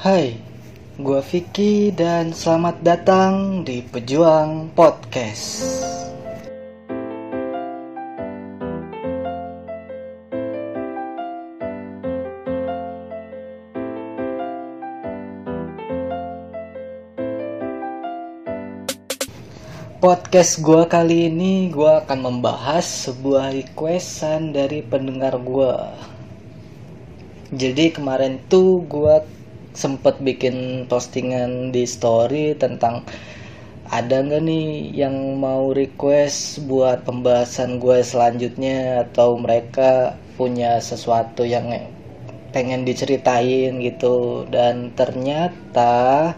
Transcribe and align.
Hai, 0.00 0.32
gua 0.96 1.20
Vicky 1.20 1.92
dan 1.92 2.32
selamat 2.32 2.80
datang 2.80 3.60
di 3.68 3.84
Pejuang 3.84 4.72
Podcast. 4.72 5.60
Podcast 20.00 20.64
gua 20.64 20.88
kali 20.88 21.28
ini 21.28 21.68
gua 21.68 22.00
akan 22.08 22.40
membahas 22.40 22.88
sebuah 22.88 23.52
requestan 23.52 24.56
dari 24.56 24.80
pendengar 24.80 25.36
gua. 25.36 25.92
Jadi 27.52 27.92
kemarin 27.92 28.40
tuh 28.48 28.80
gua 28.88 29.20
sempet 29.80 30.20
bikin 30.20 30.84
postingan 30.92 31.72
di 31.72 31.88
story 31.88 32.52
tentang 32.52 33.00
ada 33.88 34.20
nggak 34.22 34.44
nih 34.44 34.92
yang 34.92 35.40
mau 35.40 35.72
request 35.72 36.62
buat 36.68 37.02
pembahasan 37.08 37.80
gue 37.82 38.04
selanjutnya 38.04 39.08
atau 39.08 39.34
mereka 39.40 40.14
punya 40.38 40.78
sesuatu 40.78 41.42
yang 41.48 41.66
pengen 42.54 42.84
diceritain 42.86 43.80
gitu. 43.80 44.46
Dan 44.46 44.92
ternyata 44.94 46.36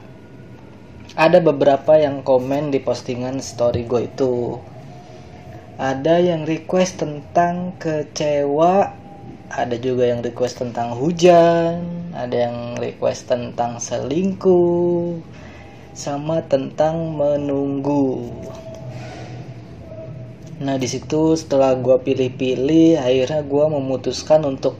ada 1.12 1.38
beberapa 1.44 1.98
yang 2.00 2.24
komen 2.24 2.72
di 2.72 2.80
postingan 2.80 3.42
story 3.42 3.84
gue 3.84 4.08
itu. 4.08 4.56
Ada 5.76 6.22
yang 6.22 6.46
request 6.46 7.02
tentang 7.02 7.74
kecewa 7.76 9.02
ada 9.52 9.76
juga 9.76 10.08
yang 10.08 10.24
request 10.24 10.64
tentang 10.64 10.96
hujan 10.96 12.01
ada 12.12 12.48
yang 12.48 12.76
request 12.76 13.32
tentang 13.32 13.80
selingkuh 13.80 15.20
sama 15.96 16.44
tentang 16.44 17.16
menunggu. 17.16 18.32
Nah 20.62 20.76
di 20.78 20.86
situ 20.86 21.34
setelah 21.34 21.74
gue 21.74 21.96
pilih-pilih 22.00 23.00
akhirnya 23.00 23.42
gue 23.42 23.64
memutuskan 23.66 24.44
untuk 24.44 24.76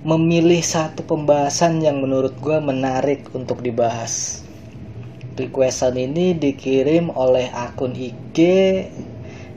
memilih 0.00 0.64
satu 0.64 1.04
pembahasan 1.04 1.84
yang 1.84 2.00
menurut 2.00 2.36
gue 2.40 2.56
menarik 2.60 3.28
untuk 3.32 3.60
dibahas. 3.64 4.44
Requestan 5.36 5.96
ini 5.96 6.36
dikirim 6.36 7.08
oleh 7.16 7.48
akun 7.52 7.96
IG 7.96 8.36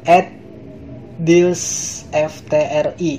at 0.07 0.31
DilsFTRI 1.19 3.13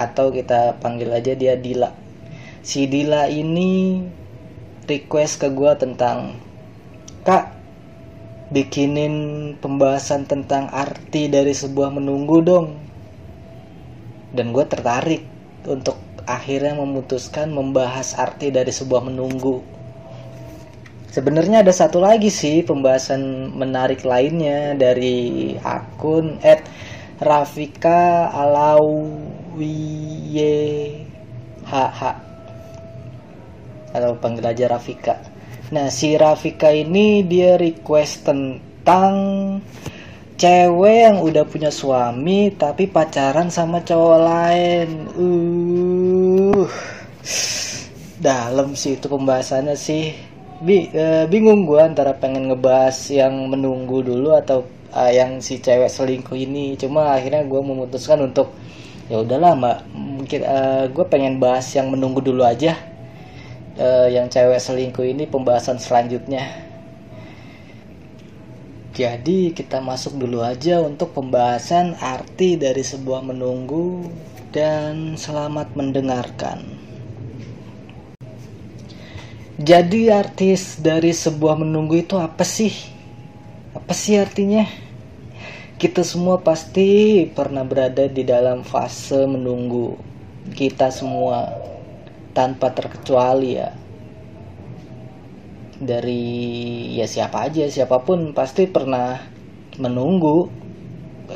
atau 0.00 0.32
kita 0.32 0.80
panggil 0.80 1.12
aja 1.12 1.36
dia 1.36 1.60
Dila. 1.60 1.99
Si 2.70 2.86
Dila 2.86 3.26
ini 3.26 3.98
request 4.86 5.42
ke 5.42 5.50
gue 5.50 5.74
tentang 5.74 6.38
Kak 7.26 7.50
bikinin 8.54 9.14
pembahasan 9.58 10.22
tentang 10.30 10.70
arti 10.70 11.26
dari 11.26 11.50
sebuah 11.50 11.90
menunggu 11.90 12.38
dong. 12.38 12.78
Dan 14.30 14.54
gue 14.54 14.62
tertarik 14.70 15.26
untuk 15.66 15.98
akhirnya 16.30 16.78
memutuskan 16.78 17.50
membahas 17.50 18.14
arti 18.14 18.54
dari 18.54 18.70
sebuah 18.70 19.02
menunggu. 19.02 19.66
Sebenarnya 21.10 21.66
ada 21.66 21.74
satu 21.74 21.98
lagi 21.98 22.30
sih 22.30 22.62
pembahasan 22.62 23.50
menarik 23.50 24.06
lainnya 24.06 24.78
dari 24.78 25.58
akun 25.58 26.38
at 26.46 26.62
Rafika 27.18 28.30
Alawiye 28.30 29.74
HH 31.66 32.29
atau 33.90 34.16
panggil 34.18 34.46
aja 34.46 34.70
Rafika. 34.70 35.20
Nah 35.70 35.86
si 35.86 36.18
Rafika 36.18 36.74
ini 36.74 37.22
dia 37.22 37.54
request 37.54 38.26
tentang 38.26 39.14
cewek 40.40 40.98
yang 41.06 41.22
udah 41.22 41.44
punya 41.46 41.70
suami 41.70 42.50
tapi 42.56 42.90
pacaran 42.90 43.54
sama 43.54 43.84
cowok 43.86 44.18
lain. 44.18 44.88
Uh, 45.14 46.66
dalam 48.20 48.76
sih 48.76 48.98
itu 48.98 49.06
pembahasannya 49.06 49.78
sih. 49.78 50.12
Bi, 50.60 50.92
e, 50.92 51.24
bingung 51.24 51.64
gue 51.64 51.80
antara 51.80 52.12
pengen 52.12 52.52
ngebahas 52.52 53.08
yang 53.08 53.48
menunggu 53.48 54.04
dulu 54.04 54.36
atau 54.36 54.68
e, 54.92 55.16
yang 55.16 55.40
si 55.40 55.56
cewek 55.56 55.88
selingkuh 55.88 56.36
ini. 56.36 56.76
Cuma 56.76 57.16
akhirnya 57.16 57.48
gue 57.48 57.60
memutuskan 57.64 58.20
untuk 58.20 58.52
ya 59.08 59.24
udahlah 59.24 59.56
mbak. 59.56 59.78
Mungkin 59.96 60.40
e, 60.44 60.58
gue 60.92 61.04
pengen 61.08 61.40
bahas 61.40 61.64
yang 61.72 61.88
menunggu 61.88 62.20
dulu 62.20 62.44
aja 62.44 62.89
e, 63.78 64.14
yang 64.14 64.26
cewek 64.26 64.58
selingkuh 64.58 65.04
ini 65.04 65.26
pembahasan 65.28 65.76
selanjutnya 65.76 66.70
jadi 68.90 69.54
kita 69.56 69.80
masuk 69.80 70.18
dulu 70.18 70.44
aja 70.44 70.82
untuk 70.84 71.16
pembahasan 71.16 71.96
arti 72.02 72.60
dari 72.60 72.82
sebuah 72.84 73.22
menunggu 73.22 74.10
dan 74.52 75.14
selamat 75.14 75.72
mendengarkan. 75.72 76.60
Jadi 79.56 80.10
artis 80.10 80.76
dari 80.82 81.16
sebuah 81.16 81.62
menunggu 81.62 82.02
itu 82.02 82.18
apa 82.20 82.42
sih? 82.42 82.74
Apa 83.78 83.94
sih 83.94 84.18
artinya? 84.18 84.66
Kita 85.80 86.04
semua 86.04 86.42
pasti 86.42 87.24
pernah 87.30 87.64
berada 87.64 88.04
di 88.04 88.20
dalam 88.20 88.66
fase 88.66 89.22
menunggu. 89.24 89.96
Kita 90.50 90.90
semua 90.92 91.46
tanpa 92.40 92.72
terkecuali 92.72 93.60
ya. 93.60 93.68
Dari 95.76 96.24
ya 96.96 97.04
siapa 97.04 97.44
aja, 97.44 97.68
siapa 97.68 98.00
pun 98.00 98.32
pasti 98.32 98.64
pernah 98.64 99.20
menunggu. 99.76 100.48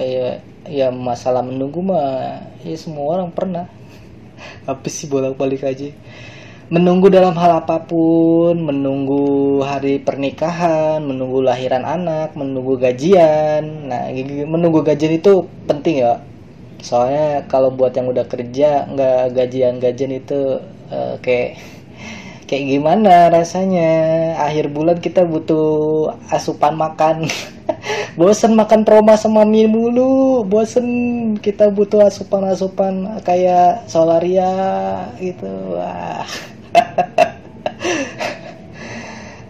Ya, 0.00 0.40
ya 0.64 0.88
masalah 0.88 1.44
menunggu 1.44 1.84
mah 1.84 2.40
ya 2.64 2.76
semua 2.80 3.20
orang 3.20 3.28
pernah. 3.36 3.68
Apa 4.72 4.88
sih 4.88 5.06
bolak-balik 5.12 5.60
aja 5.68 5.92
menunggu 6.72 7.12
dalam 7.12 7.36
hal 7.36 7.60
apa 7.60 7.76
pun, 7.84 8.56
menunggu 8.56 9.60
hari 9.60 10.00
pernikahan, 10.00 11.04
menunggu 11.04 11.44
lahiran 11.44 11.84
anak, 11.84 12.32
menunggu 12.34 12.80
gajian. 12.80 13.88
Nah, 13.92 14.08
menunggu 14.48 14.80
gajian 14.80 15.12
itu 15.20 15.44
penting 15.68 16.02
ya. 16.02 16.24
Soalnya 16.80 17.44
kalau 17.48 17.72
buat 17.72 17.92
yang 17.96 18.08
udah 18.12 18.26
kerja 18.28 18.88
nggak 18.92 19.32
gajian-gajian 19.36 20.12
itu 20.20 20.60
uh, 20.90 21.16
kayak 21.24 21.60
kayak 22.48 22.64
gimana 22.76 23.32
rasanya? 23.32 23.90
Akhir 24.40 24.68
bulan 24.72 24.98
kita 25.00 25.24
butuh 25.24 26.12
asupan 26.28 26.76
makan. 26.76 27.28
Bosen 28.18 28.52
makan 28.54 28.84
proma 28.84 29.16
sama 29.16 29.42
mie 29.48 29.68
mulu. 29.68 30.44
Bosen 30.44 30.86
kita 31.40 31.72
butuh 31.72 32.04
asupan-asupan 32.08 33.20
kayak 33.24 33.88
solaria 33.88 34.52
gitu. 35.20 35.48
Wah. 35.76 36.26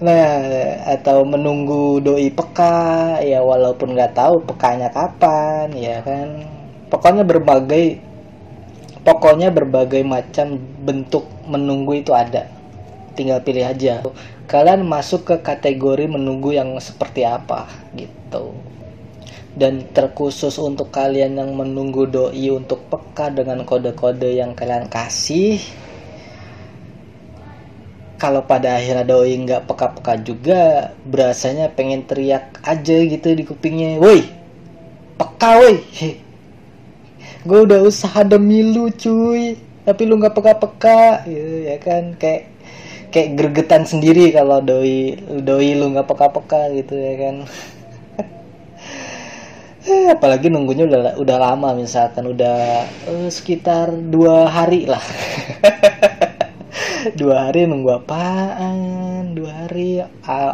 Nah 0.05 0.84
atau 0.84 1.25
menunggu 1.25 1.97
doi 2.05 2.28
peka. 2.28 3.17
Ya 3.25 3.41
walaupun 3.41 3.97
nggak 3.97 4.12
tahu 4.12 4.37
pekanya 4.44 4.93
kapan 4.93 5.73
ya 5.73 6.05
kan? 6.05 6.44
Pokoknya 6.93 7.25
berbagai 7.25 8.05
pokoknya 9.04 9.53
berbagai 9.53 10.00
macam 10.03 10.59
bentuk 10.82 11.28
menunggu 11.47 12.00
itu 12.00 12.10
ada. 12.16 12.48
Tinggal 13.15 13.44
pilih 13.44 13.69
aja. 13.69 14.03
Kalian 14.50 14.82
masuk 14.84 15.28
ke 15.28 15.37
kategori 15.44 16.10
menunggu 16.10 16.56
yang 16.56 16.75
seperti 16.82 17.22
apa 17.22 17.70
gitu. 17.94 18.56
Dan 19.54 19.87
terkhusus 19.94 20.59
untuk 20.59 20.91
kalian 20.91 21.38
yang 21.38 21.54
menunggu 21.54 22.10
doi 22.10 22.50
untuk 22.50 22.91
peka 22.91 23.31
dengan 23.31 23.62
kode-kode 23.62 24.34
yang 24.34 24.50
kalian 24.59 24.91
kasih 24.91 25.62
kalau 28.25 28.40
pada 28.46 28.81
akhirnya 28.81 29.05
doi 29.05 29.37
nggak 29.37 29.69
peka-peka 29.69 30.14
juga 30.25 30.62
berasanya 31.05 31.70
pengen 31.70 32.08
teriak 32.08 32.56
aja 32.64 32.96
gitu 33.05 33.31
di 33.37 33.44
kupingnya. 33.44 34.00
Woi 34.00 34.25
peka 35.14 35.61
woi 35.61 35.76
gue 37.44 37.58
udah 37.69 37.81
usaha 37.85 38.25
demi 38.25 38.64
lu 38.64 38.88
cuy. 38.88 39.61
Tapi 39.85 40.02
lu 40.08 40.17
nggak 40.17 40.32
peka-peka 40.32 41.29
gitu 41.29 41.55
ya 41.69 41.76
kan? 41.76 42.17
Kayak 42.17 42.43
kayak 43.12 43.29
gregetan 43.38 43.85
sendiri 43.85 44.32
kalau 44.32 44.58
doi 44.64 45.14
doi 45.44 45.76
lu 45.76 45.93
nggak 45.93 46.08
peka-peka 46.08 46.73
gitu 46.73 46.96
ya 46.96 47.14
kan? 47.20 47.37
Apalagi 50.17 50.49
nunggunya 50.49 50.88
udah 50.88 51.20
udah 51.20 51.37
lama 51.37 51.76
misalkan 51.76 52.32
udah 52.32 52.88
uh, 53.12 53.29
sekitar 53.29 53.93
dua 53.93 54.49
hari 54.49 54.88
lah. 54.88 55.05
Dua 57.05 57.52
hari 57.52 57.69
nunggu 57.69 58.00
apaan? 58.00 59.37
Dua 59.37 59.69
hari 59.69 60.00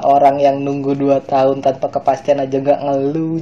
orang 0.02 0.42
yang 0.42 0.58
nunggu 0.66 0.98
dua 0.98 1.22
tahun 1.22 1.62
tanpa 1.62 1.94
kepastian 1.94 2.42
aja 2.42 2.58
nggak 2.58 2.82
ngeluh. 2.82 3.38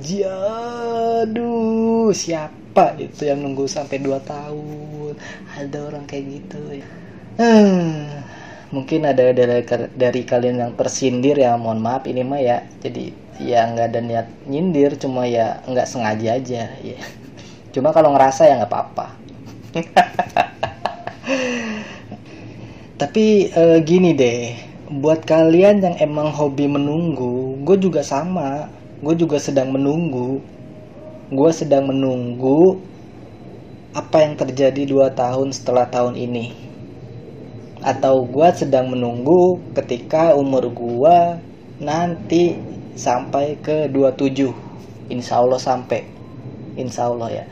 Aduh 1.25 2.13
siapa 2.13 2.68
itu 2.99 3.23
yang 3.27 3.43
nunggu 3.43 3.67
sampai 3.67 3.99
dua 3.99 4.19
tahun. 4.23 5.15
Ada 5.59 5.79
orang 5.83 6.05
kayak 6.07 6.25
gitu 6.27 6.61
ya. 6.71 6.87
Hmm, 7.39 8.23
mungkin 8.75 9.07
ada 9.07 9.31
dari, 9.31 9.63
dari 9.95 10.23
kalian 10.27 10.57
yang 10.63 10.73
tersindir 10.75 11.39
ya. 11.39 11.55
Mohon 11.59 11.81
maaf 11.83 12.03
ini 12.11 12.23
mah 12.27 12.41
ya 12.43 12.63
jadi 12.83 13.15
ya 13.39 13.71
nggak 13.71 13.87
ada 13.95 14.01
niat 14.03 14.27
nyindir 14.51 14.99
cuma 14.99 15.23
ya 15.27 15.63
nggak 15.67 15.87
sengaja 15.87 16.39
aja 16.39 16.63
ya. 16.83 16.99
Cuma 17.75 17.95
kalau 17.95 18.15
ngerasa 18.15 18.47
ya 18.49 18.59
nggak 18.59 18.71
apa-apa. 18.71 19.07
Tapi 23.01 23.27
e, 23.55 23.63
gini 23.87 24.11
deh 24.19 24.59
buat 24.89 25.23
kalian 25.23 25.85
yang 25.85 25.95
emang 26.03 26.35
hobi 26.35 26.67
menunggu 26.67 27.61
gue 27.63 27.77
juga 27.79 28.03
sama. 28.03 28.67
Gue 28.99 29.15
juga 29.15 29.39
sedang 29.39 29.71
menunggu 29.71 30.43
gue 31.29 31.51
sedang 31.53 31.89
menunggu 31.89 32.81
apa 33.93 34.25
yang 34.25 34.37
terjadi 34.37 34.89
dua 34.89 35.13
tahun 35.13 35.55
setelah 35.55 35.89
tahun 35.89 36.17
ini. 36.17 36.53
Atau 37.85 38.27
gue 38.27 38.49
sedang 38.57 38.91
menunggu 38.91 39.61
ketika 39.77 40.35
umur 40.35 40.69
gue 40.73 41.19
nanti 41.79 42.59
sampai 42.99 43.61
ke 43.61 43.87
27 43.93 44.51
insya 45.13 45.41
Allah 45.41 45.61
sampai. 45.63 46.03
Insya 46.75 47.09
Allah 47.13 47.45
ya. 47.45 47.47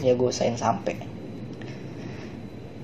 Ya 0.00 0.16
gue 0.16 0.30
sayang 0.32 0.56
sampai 0.56 1.09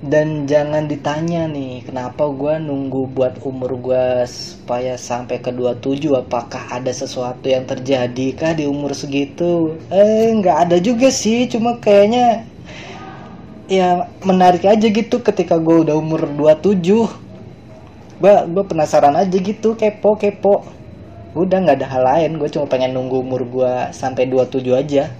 dan 0.07 0.47
jangan 0.47 0.87
ditanya 0.87 1.51
nih 1.51 1.83
kenapa 1.83 2.31
gue 2.31 2.63
nunggu 2.63 3.11
buat 3.11 3.43
umur 3.43 3.75
gue 3.75 4.23
supaya 4.27 4.95
sampai 4.95 5.43
ke 5.43 5.51
27 5.51 6.07
apakah 6.15 6.63
ada 6.71 6.87
sesuatu 6.95 7.51
yang 7.51 7.67
terjadi 7.67 8.27
kah 8.31 8.55
di 8.55 8.63
umur 8.63 8.95
segitu? 8.95 9.75
Eh 9.91 10.31
nggak 10.31 10.57
ada 10.71 10.77
juga 10.79 11.11
sih 11.11 11.51
cuma 11.51 11.75
kayaknya 11.83 12.47
ya 13.67 14.07
menarik 14.23 14.63
aja 14.63 14.87
gitu 14.87 15.19
ketika 15.19 15.59
gue 15.59 15.83
udah 15.83 15.95
umur 15.99 16.23
27 16.23 16.79
gue 18.23 18.35
gue 18.47 18.63
penasaran 18.63 19.13
aja 19.19 19.37
gitu 19.37 19.75
kepo 19.75 20.15
kepo. 20.15 20.63
Udah 21.35 21.57
nggak 21.67 21.83
ada 21.83 21.87
hal 21.91 22.03
lain 22.07 22.31
gue 22.39 22.47
cuma 22.47 22.65
pengen 22.65 22.95
nunggu 22.95 23.19
umur 23.21 23.43
gue 23.43 23.73
sampai 23.91 24.25
27 24.31 24.71
aja 24.71 25.11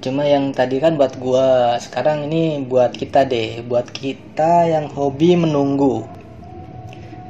cuma 0.00 0.24
yang 0.24 0.52
tadi 0.56 0.76
kan 0.80 0.96
buat 0.96 1.14
gue 1.20 1.48
sekarang 1.84 2.28
ini 2.28 2.64
buat 2.64 2.92
kita 2.96 3.28
deh 3.28 3.60
buat 3.64 3.86
kita 3.92 4.68
yang 4.72 4.86
hobi 4.92 5.36
menunggu. 5.36 6.04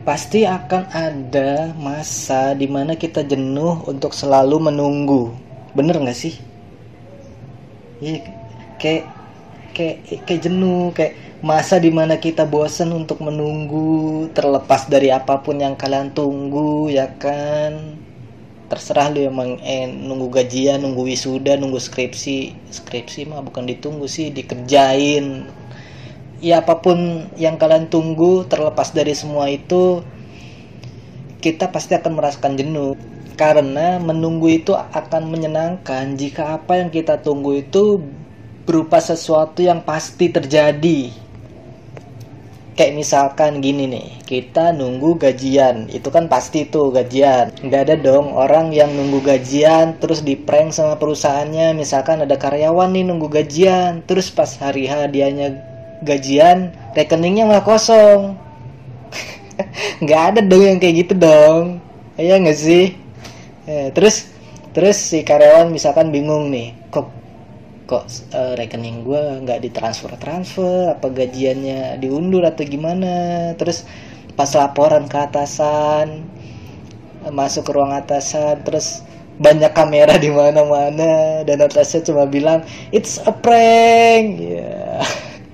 Pasti 0.07 0.49
akan 0.49 0.83
ada 0.91 1.75
masa 1.77 2.57
di 2.57 2.67
mana 2.67 2.97
kita 2.97 3.21
jenuh 3.27 3.85
untuk 3.87 4.17
selalu 4.17 4.57
menunggu. 4.73 5.23
Bener 5.77 6.01
nggak 6.01 6.19
sih? 6.19 6.35
Iya, 8.01 8.25
kayak 8.81 9.05
kayak 9.77 9.97
kayak 10.27 10.41
jenuh 10.41 10.91
kayak 10.97 11.15
masa 11.41 11.81
di 11.81 11.89
mana 11.89 12.21
kita 12.21 12.45
bosan 12.45 12.93
untuk 12.93 13.25
menunggu 13.25 14.29
terlepas 14.37 14.89
dari 14.89 15.09
apa 15.09 15.41
pun 15.41 15.57
yang 15.57 15.73
kalian 15.77 16.13
tunggu 16.13 16.93
ya 16.93 17.09
kan 17.17 17.97
terserah 18.71 19.11
lu 19.11 19.27
emang 19.27 19.59
eh, 19.67 19.91
nunggu 19.91 20.31
gajian 20.31 20.79
nunggu 20.79 21.11
wisuda 21.11 21.59
nunggu 21.59 21.83
skripsi. 21.83 22.71
Skripsi 22.71 23.27
mah 23.27 23.43
bukan 23.43 23.67
ditunggu 23.67 24.07
sih 24.07 24.31
dikerjain. 24.31 25.51
Ya 26.39 26.63
apa 26.63 26.79
pun 26.79 27.29
yang 27.35 27.59
kalian 27.59 27.91
tunggu 27.91 28.47
terlepas 28.47 28.95
dari 28.95 29.13
semua 29.13 29.51
itu 29.51 30.07
kita 31.43 31.75
pasti 31.75 31.99
akan 31.99 32.15
merasakan 32.15 32.55
jenuh. 32.55 32.95
Karena 33.35 33.99
menunggu 33.99 34.47
itu 34.49 34.73
akan 34.79 35.27
menyenangkan. 35.27 36.15
Jika 36.15 36.55
apa 36.63 36.79
yang 36.79 36.95
kita 36.95 37.19
tunggu 37.19 37.59
itu 37.59 37.99
berupa 38.63 39.03
sesuatu 39.03 39.67
yang 39.67 39.83
pasti 39.83 40.31
terjadi. 40.31 41.11
Kayak 42.81 42.97
misalkan 42.97 43.61
gini 43.61 43.85
nih, 43.93 44.09
kita 44.25 44.73
nunggu 44.73 45.21
gajian, 45.21 45.85
itu 45.93 46.09
kan 46.09 46.33
pasti 46.33 46.65
tuh 46.65 46.89
gajian. 46.89 47.53
Nggak 47.61 47.81
ada 47.85 47.97
dong 48.01 48.33
orang 48.33 48.73
yang 48.73 48.89
nunggu 48.97 49.21
gajian 49.21 50.01
terus 50.01 50.25
di 50.25 50.33
prank 50.33 50.73
sama 50.73 50.97
perusahaannya. 50.97 51.77
Misalkan 51.77 52.25
ada 52.25 52.41
karyawan 52.41 52.89
nih 52.97 53.05
nunggu 53.05 53.29
gajian, 53.29 54.01
terus 54.09 54.33
pas 54.33 54.49
hari 54.57 54.89
H 54.89 55.13
dianya 55.13 55.61
gajian, 56.01 56.73
rekeningnya 56.97 57.45
malah 57.45 57.69
kosong. 57.69 58.33
nggak 60.03 60.23
ada 60.33 60.41
dong 60.41 60.65
yang 60.65 60.79
kayak 60.81 61.05
gitu 61.05 61.15
dong. 61.21 61.85
Iya 62.17 62.41
nggak 62.41 62.57
sih? 62.57 62.97
eh, 63.71 63.89
terus 63.95 64.31
terus 64.75 64.97
si 64.99 65.23
karyawan 65.27 65.71
misalkan 65.71 66.11
bingung 66.15 66.51
nih 66.51 66.75
kok 66.91 67.11
kok 67.91 68.07
uh, 68.31 68.55
rekening 68.55 69.03
gue 69.03 69.43
nggak 69.43 69.67
ditransfer 69.67 70.15
transfer 70.23 70.95
apa 70.95 71.11
gajiannya 71.11 71.99
diundur 71.99 72.47
atau 72.47 72.63
gimana 72.63 73.51
terus 73.59 73.83
pas 74.39 74.47
laporan 74.55 75.11
ke 75.11 75.19
atasan 75.19 76.23
masuk 77.35 77.67
ke 77.67 77.73
ruang 77.75 77.91
atasan 77.91 78.63
terus 78.63 79.03
banyak 79.43 79.75
kamera 79.75 80.15
di 80.23 80.31
mana-mana 80.31 81.43
dan 81.43 81.59
atasnya 81.67 82.07
cuma 82.07 82.31
bilang 82.31 82.63
it's 82.95 83.19
a 83.27 83.35
prank 83.35 84.39
ya 84.39 84.63
yeah. 84.63 85.03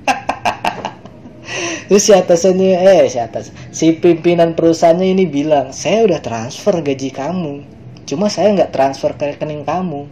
terus 1.88 2.04
si 2.04 2.12
atasannya 2.12 2.76
eh 2.76 3.08
si 3.08 3.16
atas 3.16 3.48
si 3.72 3.96
pimpinan 3.96 4.52
perusahaannya 4.52 5.08
ini 5.16 5.24
bilang 5.24 5.72
saya 5.72 6.04
udah 6.04 6.20
transfer 6.20 6.84
gaji 6.84 7.08
kamu 7.08 7.64
Cuma 8.06 8.30
saya 8.30 8.54
nggak 8.54 8.70
transfer 8.70 9.10
ke 9.18 9.34
rekening 9.34 9.66
kamu. 9.66 10.06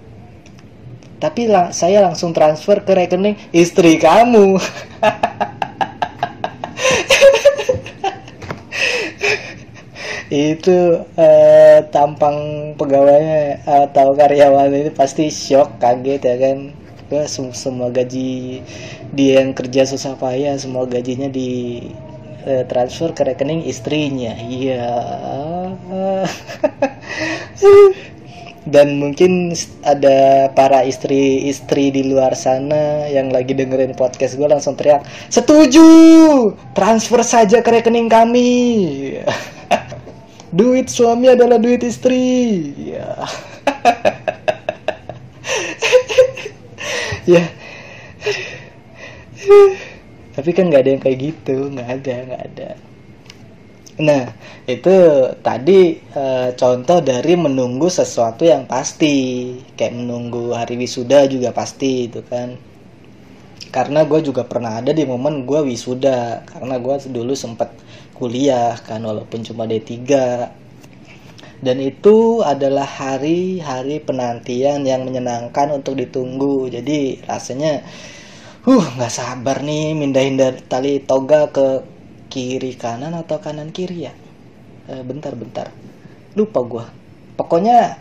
Tapi 1.22 1.48
lang 1.48 1.70
saya 1.72 2.02
langsung 2.04 2.34
transfer 2.34 2.82
ke 2.82 2.92
rekening 2.92 3.38
istri 3.54 3.96
kamu. 3.96 4.58
itu 10.34 10.98
uh, 11.14 11.78
tampang 11.94 12.74
pegawainya 12.74 13.62
atau 13.62 14.18
karyawan 14.18 14.74
ini 14.74 14.90
pasti 14.90 15.30
shock 15.30 15.78
kaget 15.78 16.22
ya 16.26 16.36
kan. 16.40 16.58
Semua 17.30 17.94
gaji 17.94 18.58
dia 19.14 19.38
yang 19.38 19.54
kerja 19.54 19.86
susah 19.86 20.18
payah 20.18 20.58
semua 20.58 20.82
gajinya 20.90 21.30
di 21.30 21.78
uh, 22.42 22.66
transfer 22.66 23.14
ke 23.14 23.22
rekening 23.22 23.62
istrinya. 23.62 24.34
Iya 24.34 24.90
dan 28.64 28.96
mungkin 28.96 29.52
ada 29.84 30.48
para 30.56 30.84
istri-istri 30.84 31.92
di 31.92 32.02
luar 32.08 32.32
sana 32.32 33.04
yang 33.12 33.28
lagi 33.28 33.52
dengerin 33.52 33.92
podcast 33.92 34.40
gue 34.40 34.48
langsung 34.48 34.72
teriak 34.76 35.04
setuju! 35.28 35.84
Transfer 36.72 37.20
saja 37.20 37.60
ke 37.60 37.70
rekening 37.80 38.08
kami! 38.08 38.52
Duit 40.54 40.86
suami 40.86 41.34
adalah 41.34 41.58
duit 41.58 41.82
istri. 41.82 42.70
Ya. 42.94 43.26
Ya. 47.24 47.40
Tapi 50.36 50.50
kan 50.52 50.68
nggak 50.68 50.82
ada 50.84 50.90
yang 50.92 51.00
kayak 51.00 51.18
gitu 51.24 51.72
nggak 51.72 51.88
ada 51.88 52.14
nggak 52.28 52.42
ada 52.52 52.68
Nah, 53.94 54.26
itu 54.66 54.90
tadi 55.38 56.02
e, 56.02 56.24
contoh 56.58 56.98
dari 56.98 57.38
menunggu 57.38 57.86
sesuatu 57.86 58.42
yang 58.42 58.66
pasti, 58.66 59.54
kayak 59.78 59.94
menunggu 59.94 60.50
hari 60.50 60.74
wisuda 60.74 61.30
juga 61.30 61.54
pasti 61.54 62.10
itu 62.10 62.18
kan. 62.26 62.58
Karena 63.70 64.02
gue 64.02 64.18
juga 64.18 64.42
pernah 64.42 64.82
ada 64.82 64.90
di 64.90 65.06
momen 65.06 65.46
gue 65.46 65.62
wisuda, 65.70 66.42
karena 66.42 66.74
gue 66.82 66.94
dulu 67.06 67.38
sempat 67.38 67.70
kuliah 68.18 68.74
kan 68.82 68.98
walaupun 69.06 69.46
cuma 69.46 69.62
D3. 69.70 69.94
Dan 71.62 71.78
itu 71.78 72.42
adalah 72.42 72.84
hari-hari 72.84 74.02
penantian 74.02 74.82
yang 74.82 75.06
menyenangkan 75.06 75.70
untuk 75.70 75.94
ditunggu. 76.02 76.66
Jadi 76.66 77.22
rasanya, 77.30 77.86
huh 78.66 78.84
nggak 78.98 79.12
sabar 79.12 79.62
nih 79.62 79.94
mindahin 79.94 80.34
dari 80.34 80.58
tali 80.66 80.98
toga 80.98 81.46
ke 81.54 81.93
kiri 82.34 82.74
kanan 82.74 83.14
atau 83.14 83.38
kanan 83.38 83.70
kiri 83.70 84.10
ya? 84.10 84.12
E, 84.90 85.06
bentar 85.06 85.38
bentar. 85.38 85.70
Lupa 86.34 86.60
gue 86.66 87.04
pokoknya 87.38 87.98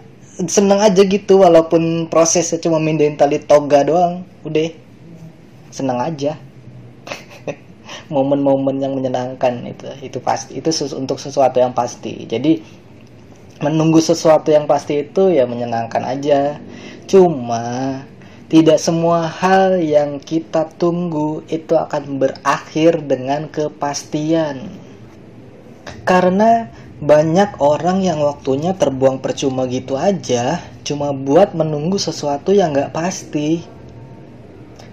seneng 0.49 0.81
aja 0.81 1.05
gitu 1.05 1.45
walaupun 1.45 2.09
prosesnya 2.09 2.57
cuma 2.57 2.81
mindahin 2.81 3.17
tali 3.17 3.37
toga 3.41 3.85
doang. 3.85 4.25
Udah. 4.41 4.73
Seneng 5.69 6.01
aja. 6.01 6.37
Momen-momen 8.13 8.81
yang 8.81 8.93
menyenangkan 8.97 9.65
itu 9.65 9.85
itu 10.01 10.17
pasti 10.21 10.57
itu 10.57 10.69
untuk 10.97 11.21
sesuatu 11.21 11.61
yang 11.61 11.73
pasti. 11.73 12.25
Jadi 12.25 12.61
menunggu 13.61 14.01
sesuatu 14.01 14.49
yang 14.49 14.65
pasti 14.65 15.05
itu 15.05 15.33
ya 15.33 15.45
menyenangkan 15.45 16.01
aja. 16.01 16.57
Cuma 17.05 18.01
tidak 18.53 18.77
semua 18.77 19.25
hal 19.25 19.81
yang 19.81 20.22
kita 20.22 20.69
tunggu 20.77 21.41
itu 21.50 21.74
akan 21.74 22.22
berakhir 22.22 23.01
dengan 23.01 23.50
kepastian. 23.50 24.69
Karena 26.05 26.69
banyak 27.01 27.57
orang 27.57 28.05
yang 28.05 28.22
waktunya 28.22 28.77
terbuang 28.77 29.25
percuma 29.25 29.65
gitu 29.65 29.98
aja, 29.98 30.62
cuma 30.86 31.17
buat 31.17 31.57
menunggu 31.57 31.98
sesuatu 31.98 32.53
yang 32.53 32.77
gak 32.77 32.93
pasti. 32.93 33.65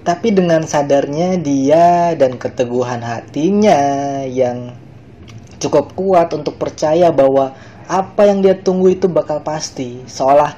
tapi 0.01 0.33
dengan 0.33 0.65
sadarnya 0.65 1.37
dia 1.37 2.17
dan 2.17 2.41
keteguhan 2.41 3.05
hatinya 3.05 3.77
yang 4.25 4.73
cukup 5.61 5.93
kuat 5.93 6.33
untuk 6.33 6.57
percaya 6.57 7.13
bahwa 7.13 7.53
apa 7.85 8.23
yang 8.25 8.41
dia 8.41 8.57
tunggu 8.57 8.97
itu 8.97 9.13
bakal 9.13 9.45
pasti 9.45 10.01
seolah 10.09 10.57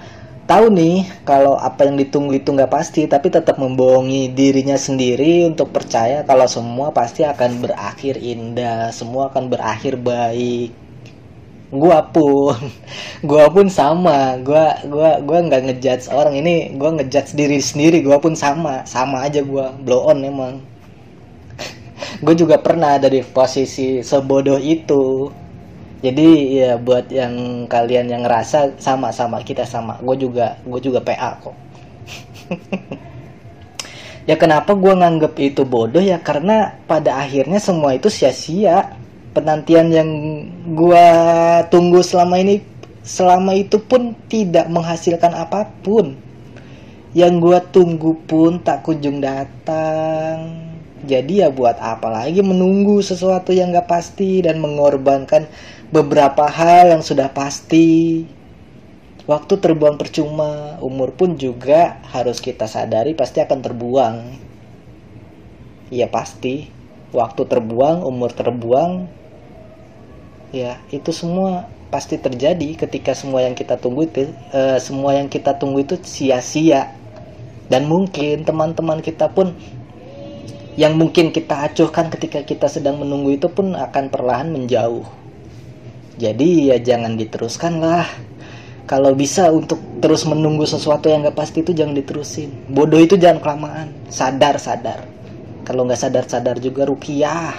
tahu 0.51 0.67
nih 0.79 0.97
kalau 1.31 1.55
apa 1.69 1.81
yang 1.89 1.97
ditunggu 2.03 2.33
itu 2.41 2.49
nggak 2.57 2.73
pasti 2.77 3.01
tapi 3.15 3.29
tetap 3.37 3.57
membohongi 3.63 4.23
dirinya 4.39 4.77
sendiri 4.87 5.33
untuk 5.51 5.69
percaya 5.77 6.19
kalau 6.31 6.47
semua 6.57 6.89
pasti 6.99 7.21
akan 7.33 7.51
berakhir 7.65 8.15
indah 8.33 8.91
semua 8.99 9.23
akan 9.31 9.45
berakhir 9.53 9.95
baik. 10.11 10.71
Gua 11.73 11.99
pun 12.15 12.53
gua 13.31 13.45
pun 13.55 13.67
sama. 13.79 14.37
Gua 14.47 14.65
gua 14.93 15.11
gua 15.25 15.39
nggak 15.47 15.63
ngejudge 15.67 16.07
orang. 16.13 16.35
Ini 16.41 16.55
gua 16.81 16.91
ngejudge 17.01 17.33
diri 17.39 17.59
sendiri 17.59 17.99
gua 18.07 18.19
pun 18.25 18.35
sama. 18.37 18.85
Sama 18.85 19.17
aja 19.27 19.41
gua. 19.43 19.67
Blow 19.85 20.01
on 20.11 20.19
emang. 20.23 20.55
Gue 22.25 22.35
juga 22.39 22.57
pernah 22.61 22.99
ada 22.99 23.09
di 23.11 23.21
posisi 23.25 24.03
sebodoh 24.05 24.59
itu 24.61 25.31
jadi 26.03 26.29
ya 26.51 26.71
buat 26.83 27.07
yang 27.15 27.65
kalian 27.71 28.11
yang 28.11 28.23
ngerasa 28.27 28.77
sama-sama 28.83 29.39
kita 29.47 29.63
sama 29.63 30.03
gue 30.03 30.27
juga 30.27 30.59
gue 30.67 30.81
juga 30.83 30.99
PA 30.99 31.39
kok. 31.39 31.57
Ya 34.23 34.39
kenapa 34.39 34.79
gue 34.79 34.95
nganggep 34.95 35.35
itu 35.43 35.67
bodoh? 35.67 35.99
Ya 35.99 36.23
karena 36.23 36.79
pada 36.87 37.19
akhirnya 37.19 37.59
semua 37.59 37.99
itu 37.99 38.07
sia-sia. 38.07 38.95
Penantian 39.35 39.89
yang 39.91 40.11
gue 40.77 41.07
tunggu 41.73 42.05
selama 42.05 42.39
ini 42.39 42.61
selama 43.03 43.57
itu 43.57 43.83
pun 43.83 44.15
tidak 44.31 44.71
menghasilkan 44.71 45.35
apa 45.35 45.67
pun. 45.83 46.15
Yang 47.19 47.35
gue 47.43 47.59
tunggu 47.75 48.13
pun 48.23 48.63
tak 48.63 48.87
kunjung 48.87 49.19
datang. 49.19 50.55
Jadi 51.03 51.43
ya 51.43 51.51
buat 51.51 51.83
apa 51.83 52.07
lagi 52.07 52.47
menunggu 52.47 53.03
sesuatu 53.03 53.51
yang 53.51 53.75
gak 53.75 53.91
pasti 53.91 54.39
dan 54.39 54.63
mengorbankan 54.63 55.51
beberapa 55.93 56.49
hal 56.49 56.97
yang 56.97 57.05
sudah 57.05 57.29
pasti. 57.31 58.25
Waktu 59.23 59.55
terbuang 59.63 60.03
percuma, 60.03 60.83
umur 60.83 61.15
pun 61.15 61.39
juga 61.39 62.03
harus 62.11 62.43
kita 62.43 62.67
sadari 62.67 63.15
pasti 63.15 63.39
akan 63.39 63.61
terbuang. 63.63 64.17
Ya 65.95 66.11
pasti, 66.11 66.67
waktu 67.15 67.47
terbuang, 67.47 68.03
umur 68.03 68.35
terbuang. 68.35 69.07
Ya, 70.51 70.83
itu 70.91 71.15
semua 71.15 71.71
pasti 71.93 72.19
terjadi 72.19 72.75
ketika 72.75 73.15
semua 73.15 73.47
yang 73.47 73.55
kita 73.55 73.77
tunggu 73.77 74.09
itu 74.09 74.33
uh, 74.57 74.81
semua 74.81 75.15
yang 75.15 75.31
kita 75.31 75.55
tunggu 75.55 75.87
itu 75.87 76.01
sia-sia. 76.03 76.91
Dan 77.71 77.87
mungkin 77.87 78.43
teman-teman 78.43 79.07
kita 79.07 79.31
pun 79.31 79.55
yang 80.75 80.99
mungkin 80.99 81.31
kita 81.31 81.69
acuhkan 81.69 82.11
ketika 82.11 82.43
kita 82.43 82.67
sedang 82.67 82.99
menunggu 82.99 83.39
itu 83.39 83.47
pun 83.47 83.79
akan 83.79 84.11
perlahan 84.11 84.51
menjauh. 84.51 85.22
Jadi 86.17 86.73
ya 86.73 86.77
jangan 86.81 87.17
diteruskan 87.17 87.81
lah. 87.81 88.09
Kalau 88.85 89.17
bisa 89.17 89.49
untuk 89.49 89.81
terus 90.03 90.27
menunggu 90.29 90.69
sesuatu 90.69 91.09
yang 91.09 91.25
gak 91.25 91.39
pasti 91.39 91.65
itu 91.65 91.73
jangan 91.73 91.97
diterusin. 91.97 92.69
Bodoh 92.69 93.01
itu 93.01 93.17
jangan 93.17 93.41
kelamaan. 93.41 93.89
Sadar 94.13 94.61
sadar. 94.61 95.07
Kalau 95.63 95.87
nggak 95.87 96.01
sadar 96.01 96.25
sadar 96.27 96.57
juga 96.59 96.83
rupiah. 96.83 97.55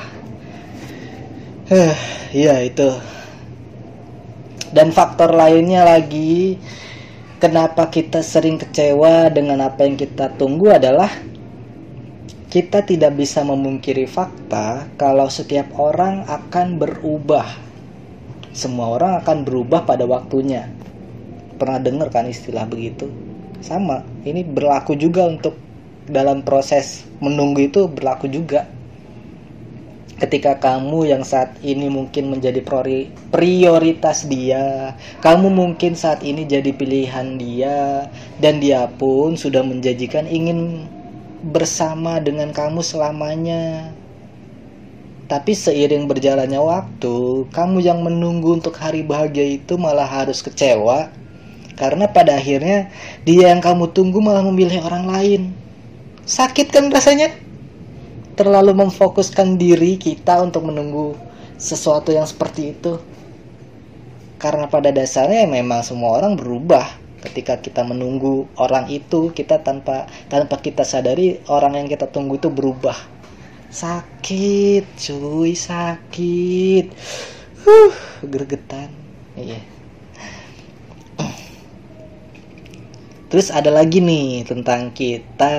Huh, 1.71 1.95
ya 2.35 2.59
itu. 2.59 2.91
Dan 4.73 4.91
faktor 4.91 5.31
lainnya 5.31 5.85
lagi, 5.85 6.57
kenapa 7.37 7.87
kita 7.87 8.25
sering 8.25 8.59
kecewa 8.59 9.29
dengan 9.29 9.61
apa 9.63 9.85
yang 9.85 9.95
kita 9.95 10.33
tunggu 10.35 10.73
adalah 10.73 11.13
kita 12.49 12.85
tidak 12.85 13.17
bisa 13.17 13.45
memungkiri 13.45 14.05
fakta 14.09 14.89
kalau 14.97 15.29
setiap 15.29 15.71
orang 15.77 16.25
akan 16.25 16.81
berubah. 16.81 17.72
Semua 18.53 18.93
orang 18.93 19.17
akan 19.25 19.41
berubah 19.49 19.81
pada 19.81 20.05
waktunya. 20.05 20.69
Pernah 21.57 21.81
dengar 21.81 22.13
kan 22.13 22.29
istilah 22.29 22.69
begitu? 22.69 23.09
Sama, 23.65 24.05
ini 24.21 24.45
berlaku 24.45 24.93
juga 24.93 25.25
untuk 25.25 25.57
dalam 26.05 26.45
proses 26.45 27.01
menunggu 27.17 27.65
itu 27.65 27.89
berlaku 27.89 28.29
juga. 28.29 28.69
Ketika 30.21 30.61
kamu 30.61 31.09
yang 31.09 31.25
saat 31.25 31.57
ini 31.65 31.89
mungkin 31.89 32.29
menjadi 32.29 32.61
prioritas 33.33 34.29
dia, 34.29 34.93
kamu 35.25 35.49
mungkin 35.49 35.97
saat 35.97 36.21
ini 36.21 36.45
jadi 36.45 36.69
pilihan 36.77 37.41
dia, 37.41 38.07
dan 38.37 38.61
dia 38.61 38.85
pun 39.01 39.33
sudah 39.33 39.65
menjanjikan 39.65 40.29
ingin 40.29 40.85
bersama 41.41 42.21
dengan 42.21 42.53
kamu 42.53 42.85
selamanya. 42.85 43.89
Tapi 45.23 45.55
seiring 45.55 46.05
berjalannya 46.05 46.59
waktu, 46.59 47.47
kamu 47.55 47.79
yang 47.79 48.03
menunggu 48.03 48.59
untuk 48.59 48.75
hari 48.75 49.07
bahagia 49.07 49.55
itu 49.55 49.79
malah 49.79 50.05
harus 50.05 50.43
kecewa 50.43 51.09
karena 51.73 52.05
pada 52.05 52.37
akhirnya 52.37 52.93
dia 53.25 53.49
yang 53.49 53.61
kamu 53.61 53.89
tunggu 53.95 54.21
malah 54.21 54.45
memilih 54.45 54.85
orang 54.85 55.09
lain. 55.09 55.41
Sakit 56.23 56.69
kan 56.69 56.93
rasanya? 56.93 57.33
Terlalu 58.37 58.77
memfokuskan 58.77 59.57
diri 59.57 59.97
kita 59.97 60.41
untuk 60.41 60.69
menunggu 60.69 61.17
sesuatu 61.57 62.13
yang 62.13 62.25
seperti 62.25 62.73
itu. 62.77 62.97
Karena 64.37 64.67
pada 64.67 64.91
dasarnya 64.91 65.47
memang 65.47 65.81
semua 65.85 66.19
orang 66.19 66.35
berubah 66.35 66.83
ketika 67.23 67.55
kita 67.55 67.87
menunggu 67.87 68.51
orang 68.59 68.91
itu 68.91 69.31
kita 69.31 69.63
tanpa 69.63 70.11
tanpa 70.27 70.59
kita 70.59 70.83
sadari 70.83 71.39
orang 71.47 71.79
yang 71.79 71.87
kita 71.87 72.11
tunggu 72.11 72.35
itu 72.35 72.51
berubah 72.51 73.12
sakit 73.73 74.85
cuy 74.93 75.57
sakit. 75.57 76.85
Huh 77.65 77.93
gregetan. 78.21 78.93
Iya. 79.33 79.57
Terus 83.33 83.49
ada 83.49 83.73
lagi 83.73 83.97
nih 83.97 84.45
tentang 84.45 84.93
kita 84.93 85.57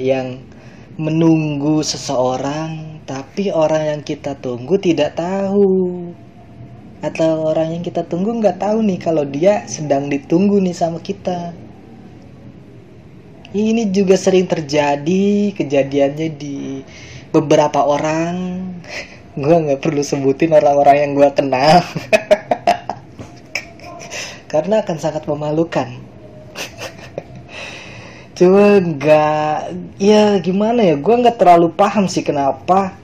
yang 0.00 0.40
menunggu 0.96 1.84
seseorang 1.84 3.04
tapi 3.04 3.52
orang 3.52 3.84
yang 3.84 4.00
kita 4.00 4.32
tunggu 4.40 4.80
tidak 4.80 5.20
tahu. 5.20 6.08
Atau 7.04 7.52
orang 7.52 7.76
yang 7.76 7.82
kita 7.84 8.08
tunggu 8.08 8.32
nggak 8.32 8.64
tahu 8.64 8.80
nih 8.80 8.96
kalau 8.96 9.28
dia 9.28 9.68
sedang 9.68 10.08
ditunggu 10.08 10.56
nih 10.64 10.72
sama 10.72 11.04
kita. 11.04 11.52
Ini 13.52 13.92
juga 13.92 14.16
sering 14.16 14.48
terjadi 14.48 15.52
kejadiannya 15.52 16.28
di 16.32 16.80
beberapa 17.32 17.82
orang. 17.82 18.60
Gue 19.32 19.56
nggak 19.56 19.80
perlu 19.80 20.04
sebutin 20.04 20.52
orang-orang 20.52 21.08
yang 21.08 21.10
gue 21.16 21.30
kenal. 21.32 21.80
Karena 24.52 24.84
akan 24.84 24.96
sangat 25.00 25.24
memalukan. 25.24 25.88
Cuma 28.36 28.76
nggak 28.76 29.56
ya 29.96 30.36
gimana 30.44 30.84
ya 30.84 31.00
gue 31.00 31.14
nggak 31.16 31.40
terlalu 31.40 31.72
paham 31.72 32.04
sih 32.04 32.20
kenapa 32.20 33.00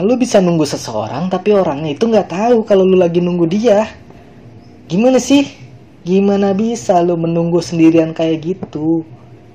lu 0.00 0.16
bisa 0.16 0.40
nunggu 0.40 0.64
seseorang 0.64 1.28
tapi 1.28 1.52
orangnya 1.52 1.92
itu 1.92 2.08
nggak 2.08 2.32
tahu 2.32 2.64
kalau 2.64 2.84
lu 2.84 3.00
lagi 3.00 3.24
nunggu 3.24 3.48
dia. 3.48 3.88
Gimana 4.88 5.16
sih? 5.16 5.48
Gimana 6.04 6.56
bisa 6.56 7.00
lu 7.04 7.16
menunggu 7.16 7.60
sendirian 7.60 8.16
kayak 8.16 8.44
gitu? 8.44 9.04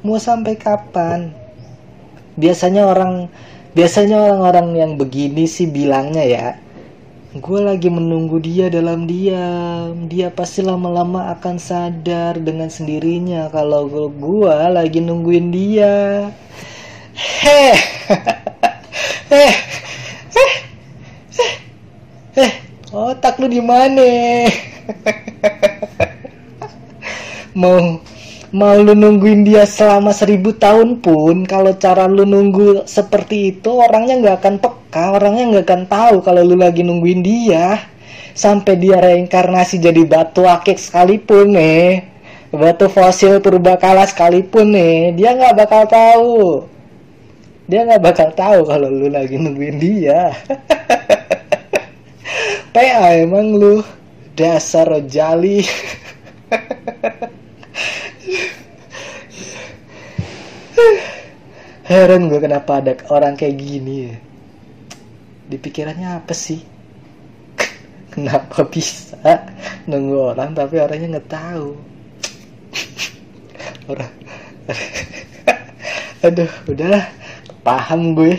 Mau 0.06 0.18
sampai 0.22 0.58
kapan? 0.58 1.34
Biasanya 2.38 2.86
orang 2.86 3.30
biasanya 3.76 4.18
orang-orang 4.18 4.68
yang 4.80 4.92
begini 4.96 5.46
sih 5.46 5.68
bilangnya 5.68 6.24
ya 6.24 6.48
gue 7.36 7.60
lagi 7.60 7.92
menunggu 7.92 8.40
dia 8.40 8.72
dalam 8.72 9.04
diam. 9.04 10.08
Dia 10.08 10.32
pasti 10.32 10.64
lama-lama 10.64 11.36
akan 11.36 11.60
sadar 11.60 12.40
dengan 12.40 12.72
sendirinya 12.72 13.52
kalau 13.52 13.92
gue 14.08 14.56
lagi 14.72 15.04
nungguin 15.04 15.52
dia. 15.52 16.32
Heh. 17.12 17.76
Heh. 19.36 19.54
Eh 22.40 22.52
otak 22.96 23.36
lu 23.44 23.52
di 23.52 23.60
mana? 23.60 24.08
Mau 27.60 28.00
mau 28.56 28.80
lu 28.80 28.96
nungguin 28.96 29.44
dia 29.44 29.68
selama 29.68 30.16
seribu 30.16 30.56
tahun 30.56 31.04
pun 31.04 31.44
kalau 31.44 31.76
cara 31.76 32.08
lu 32.08 32.24
nunggu 32.24 32.88
seperti 32.88 33.52
itu 33.52 33.68
orangnya 33.68 34.16
nggak 34.24 34.36
akan 34.40 34.56
peka 34.64 35.20
orangnya 35.20 35.44
nggak 35.52 35.66
akan 35.68 35.84
tahu 35.92 36.16
kalau 36.24 36.42
lu 36.48 36.56
lagi 36.56 36.80
nungguin 36.80 37.20
dia. 37.20 37.92
Sampai 38.36 38.80
dia 38.80 39.00
reinkarnasi 39.00 39.80
jadi 39.80 40.04
batu 40.08 40.44
akik 40.44 40.76
sekalipun 40.76 41.56
nih 41.56 42.04
batu 42.52 42.88
fosil 42.88 43.44
purbakala 43.44 44.08
sekalipun 44.08 44.72
nih 44.72 45.12
dia 45.20 45.36
nggak 45.36 45.56
bakal 45.60 45.84
tahu. 45.92 46.40
Dia 47.68 47.84
nggak 47.84 48.04
bakal 48.08 48.30
tahu 48.32 48.60
kalau 48.72 48.88
lu 48.88 49.12
lagi 49.12 49.36
nungguin 49.36 49.84
dia. 49.84 50.32
PA 52.76 53.20
emang 53.20 53.52
lu. 53.52 53.84
Dasar 54.36 54.92
rojali 54.92 55.64
heran 61.86 62.28
gue 62.28 62.42
kenapa 62.42 62.82
ada 62.82 62.98
orang 63.14 63.38
kayak 63.38 63.56
gini. 63.62 63.96
Ya 64.10 64.16
di 65.46 65.58
pikirannya 65.62 66.18
apa 66.22 66.34
sih? 66.34 66.58
Kenapa 68.14 68.66
bisa 68.66 69.46
nunggu 69.86 70.34
orang 70.34 70.58
tapi 70.58 70.82
orangnya 70.82 71.18
nggak 71.18 71.30
tahu? 71.30 71.70
Orang 73.92 74.14
aduh 76.26 76.50
udahlah. 76.66 77.06
Paham 77.62 78.18
gue. 78.18 78.34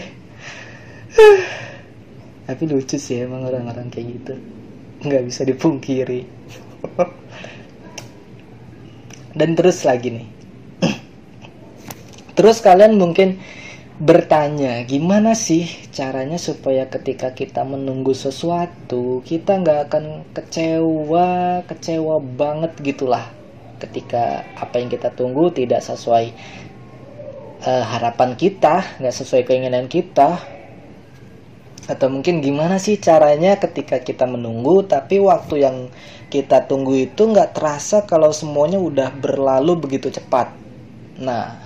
Tapi 2.47 2.63
lucu 2.71 2.95
sih 2.95 3.27
emang 3.27 3.43
orang-orang 3.43 3.91
kayak 3.91 4.07
gitu. 4.07 4.35
Nggak 5.03 5.23
bisa 5.27 5.43
dipungkiri. 5.43 6.23
Dan 9.35 9.59
terus 9.59 9.83
lagi 9.83 10.15
nih 10.15 10.36
terus 12.37 12.61
kalian 12.61 13.01
mungkin 13.01 13.41
bertanya 13.97 14.85
gimana 14.85 15.33
sih 15.33 15.65
caranya 15.89 16.37
supaya 16.37 16.85
ketika 16.93 17.33
kita 17.33 17.65
menunggu 17.65 18.13
sesuatu 18.13 19.25
kita 19.25 19.65
nggak 19.65 19.89
akan 19.89 20.05
kecewa 20.37 21.65
kecewa 21.65 22.21
banget 22.21 22.77
gitulah 22.85 23.25
ketika 23.81 24.45
apa 24.61 24.77
yang 24.77 24.93
kita 24.93 25.09
tunggu 25.17 25.49
tidak 25.49 25.81
sesuai 25.81 26.29
uh, 27.65 27.85
harapan 27.89 28.37
kita 28.37 28.85
nggak 29.01 29.17
sesuai 29.17 29.49
keinginan 29.49 29.89
kita 29.89 30.45
atau 31.87 32.11
mungkin 32.11 32.43
gimana 32.43 32.77
sih 32.83 32.99
caranya 32.99 33.57
ketika 33.57 34.03
kita 34.03 34.29
menunggu 34.29 34.85
tapi 34.85 35.23
waktu 35.23 35.65
yang 35.65 35.77
kita 36.29 36.67
tunggu 36.67 37.07
itu 37.07 37.23
nggak 37.31 37.55
terasa 37.55 38.03
kalau 38.05 38.35
semuanya 38.35 38.83
udah 38.83 39.15
berlalu 39.15 39.79
begitu 39.79 40.11
cepat. 40.11 40.51
Nah, 41.23 41.66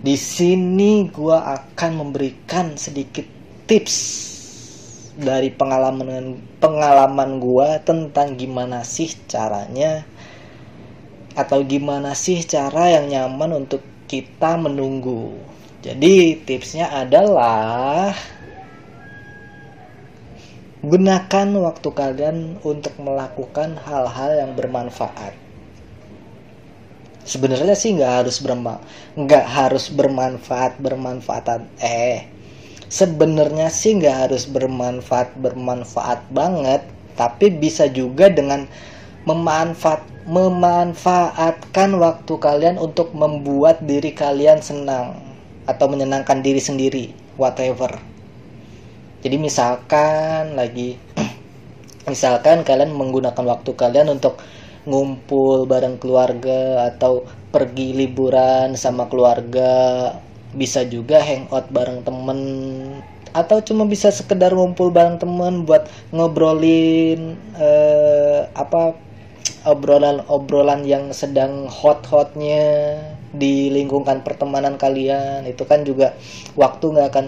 di 0.00 0.16
sini 0.16 1.12
gue 1.12 1.36
akan 1.36 1.90
memberikan 2.00 2.72
sedikit 2.80 3.28
tips 3.68 3.96
dari 5.20 5.52
pengalaman 5.52 6.40
pengalaman 6.56 7.36
gue 7.36 7.68
tentang 7.84 8.32
gimana 8.40 8.80
sih 8.80 9.12
caranya 9.28 10.08
atau 11.36 11.60
gimana 11.68 12.16
sih 12.16 12.40
cara 12.48 12.96
yang 12.96 13.12
nyaman 13.12 13.64
untuk 13.64 13.84
kita 14.08 14.56
menunggu. 14.56 15.36
Jadi 15.84 16.36
tipsnya 16.44 16.92
adalah 16.92 18.12
gunakan 20.80 21.48
waktu 21.60 21.88
kalian 21.92 22.60
untuk 22.64 22.96
melakukan 22.96 23.76
hal-hal 23.84 24.32
yang 24.32 24.52
bermanfaat 24.56 25.39
sebenarnya 27.24 27.76
sih 27.76 27.96
nggak 27.96 28.24
harus 28.24 28.40
bermanfaat 28.40 28.82
nggak 29.16 29.46
harus 29.46 29.84
bermanfaat 29.92 30.72
bermanfaat 30.80 31.44
eh 31.82 32.26
sebenarnya 32.90 33.70
sih 33.70 33.96
nggak 33.98 34.16
harus 34.28 34.50
bermanfaat 34.50 35.38
bermanfaat 35.38 36.26
banget 36.32 36.82
tapi 37.14 37.52
bisa 37.52 37.86
juga 37.86 38.32
dengan 38.32 38.66
memanfaat 39.28 40.02
memanfaatkan 40.30 41.96
waktu 41.96 42.34
kalian 42.36 42.76
untuk 42.76 43.12
membuat 43.16 43.82
diri 43.84 44.12
kalian 44.12 44.60
senang 44.60 45.16
atau 45.64 45.86
menyenangkan 45.88 46.44
diri 46.44 46.60
sendiri 46.60 47.04
whatever. 47.40 47.96
Jadi 49.20 49.36
misalkan 49.36 50.56
lagi 50.56 50.96
misalkan 52.10 52.64
kalian 52.64 52.92
menggunakan 52.92 53.44
waktu 53.44 53.70
kalian 53.76 54.12
untuk 54.12 54.40
ngumpul 54.90 55.70
bareng 55.70 55.96
keluarga 56.02 56.90
atau 56.90 57.24
pergi 57.54 57.94
liburan 57.94 58.74
sama 58.74 59.06
keluarga 59.06 60.10
bisa 60.50 60.82
juga 60.82 61.22
hangout 61.22 61.70
bareng 61.70 62.02
temen 62.02 62.40
atau 63.30 63.62
cuma 63.62 63.86
bisa 63.86 64.10
sekedar 64.10 64.50
ngumpul 64.50 64.90
bareng 64.90 65.22
temen 65.22 65.62
buat 65.62 65.86
ngobrolin 66.10 67.38
eh, 67.54 68.50
apa 68.58 68.98
obrolan-obrolan 69.64 70.88
yang 70.88 71.12
sedang 71.12 71.68
hot-hotnya 71.68 72.96
di 73.30 73.68
lingkungan 73.68 74.24
pertemanan 74.24 74.80
kalian. 74.80 75.44
Itu 75.44 75.68
kan 75.68 75.84
juga 75.84 76.16
waktu 76.56 76.84
nggak 76.96 77.08
akan 77.12 77.26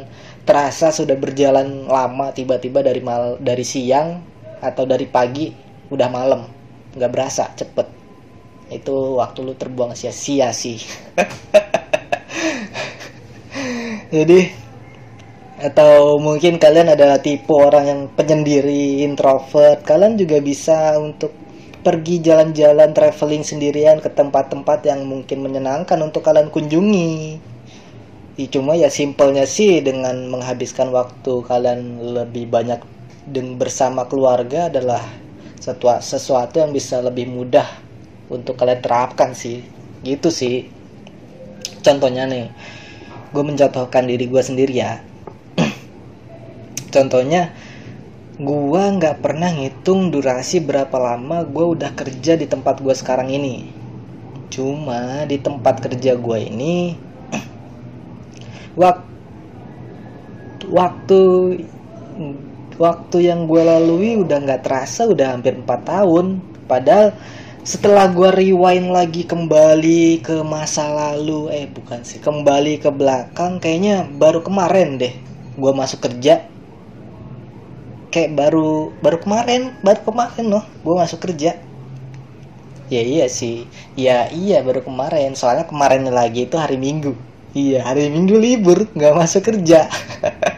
terasa 0.49 0.91
sudah 0.91 1.15
berjalan 1.15 1.87
lama 1.87 2.33
tiba-tiba 2.35 2.83
dari 2.83 3.05
mal 3.05 3.37
dari 3.39 3.63
siang 3.63 4.25
atau 4.59 4.89
dari 4.89 5.07
pagi 5.07 5.53
udah 5.93 6.09
malam 6.09 6.62
nggak 6.97 7.13
berasa 7.13 7.49
cepet. 7.57 7.89
Itu 8.73 9.21
waktu 9.21 9.45
lu 9.45 9.55
terbuang 9.57 9.93
sia-sia 9.93 10.53
sih. 10.53 10.81
Jadi 14.17 14.61
atau 15.63 16.19
mungkin 16.19 16.59
kalian 16.59 16.93
adalah 16.93 17.23
tipe 17.23 17.55
orang 17.55 17.85
yang 17.87 18.01
penyendiri 18.19 19.07
introvert 19.07 19.87
kalian 19.87 20.19
juga 20.19 20.43
bisa 20.43 20.99
untuk 20.99 21.31
pergi 21.83 22.23
jalan-jalan 22.23 22.95
traveling 22.95 23.43
sendirian 23.43 23.99
ke 23.99 24.11
tempat-tempat 24.11 24.87
yang 24.87 25.03
mungkin 25.07 25.43
menyenangkan 25.43 25.99
untuk 25.99 26.23
kalian 26.23 26.51
kunjungi. 26.51 27.43
Ya, 28.39 28.47
cuma 28.49 28.79
ya 28.79 28.89
simpelnya 28.89 29.45
sih 29.45 29.83
dengan 29.85 30.31
menghabiskan 30.31 30.89
waktu 30.95 31.43
kalian 31.45 32.01
lebih 32.17 32.49
banyak 32.49 32.81
bersama 33.59 34.09
keluarga 34.09 34.73
adalah 34.73 35.05
sesuatu, 35.63 36.59
yang 36.59 36.75
bisa 36.75 36.99
lebih 36.99 37.31
mudah 37.31 37.71
untuk 38.27 38.59
kalian 38.59 38.83
terapkan 38.83 39.31
sih. 39.31 39.63
Gitu 40.03 40.35
sih. 40.35 40.67
Contohnya 41.87 42.27
nih 42.27 42.51
gue 43.31 43.43
mencontohkan 43.47 44.11
diri 44.11 44.27
gue 44.27 44.43
sendiri 44.43 44.75
ya. 44.75 44.99
Contohnya 46.95 47.55
gue 48.43 48.83
nggak 48.99 49.23
pernah 49.23 49.55
ngitung 49.55 50.11
durasi 50.11 50.59
berapa 50.59 50.99
lama 50.99 51.47
gue 51.47 51.65
udah 51.79 51.95
kerja 51.95 52.35
di 52.35 52.51
tempat 52.51 52.83
gue 52.83 52.95
sekarang 52.95 53.31
ini. 53.31 53.71
Cuma 54.51 55.25
di 55.31 55.39
tempat 55.39 55.79
kerja 55.79 56.19
gue 56.19 56.39
ini 56.43 56.99
waktu 58.83 59.07
waktu 60.71 61.21
waktu 62.81 63.29
yang 63.29 63.45
gue 63.51 63.63
lalui 63.65 64.21
udah 64.21 64.39
nggak 64.45 64.63
terasa 64.67 65.09
udah 65.09 65.37
hampir 65.37 65.57
4 65.57 65.67
tahun. 65.93 66.27
Padahal 66.71 67.13
setelah 67.63 68.11
gue 68.11 68.31
rewind 68.35 68.91
lagi 68.91 69.23
kembali 69.23 70.19
ke 70.27 70.43
masa 70.43 70.91
lalu 70.91 71.47
eh 71.55 71.67
bukan 71.71 72.03
sih 72.03 72.19
kembali 72.19 72.83
ke 72.83 72.91
belakang 72.91 73.63
kayaknya 73.63 74.03
baru 74.19 74.43
kemarin 74.43 74.99
deh 74.99 75.15
gue 75.59 75.73
masuk 75.73 76.01
kerja. 76.07 76.43
Kayak 78.13 78.31
baru 78.37 78.93
baru 79.01 79.19
kemarin 79.25 79.63
baru 79.81 80.01
kemarin 80.05 80.47
loh 80.53 80.65
gue 80.85 80.95
masuk 80.95 81.19
kerja. 81.25 81.57
Ya 82.93 83.03
iya 83.03 83.27
sih 83.27 83.67
ya 83.97 84.29
iya 84.29 84.61
baru 84.67 84.85
kemarin 84.85 85.33
soalnya 85.39 85.65
kemarin 85.65 86.05
lagi 86.13 86.45
itu 86.49 86.57
hari 86.61 86.77
minggu. 86.77 87.15
Iya 87.53 87.85
hari 87.85 88.09
Minggu 88.09 88.37
libur 88.41 88.89
nggak 88.97 89.13
masuk 89.13 89.43
kerja. 89.45 89.85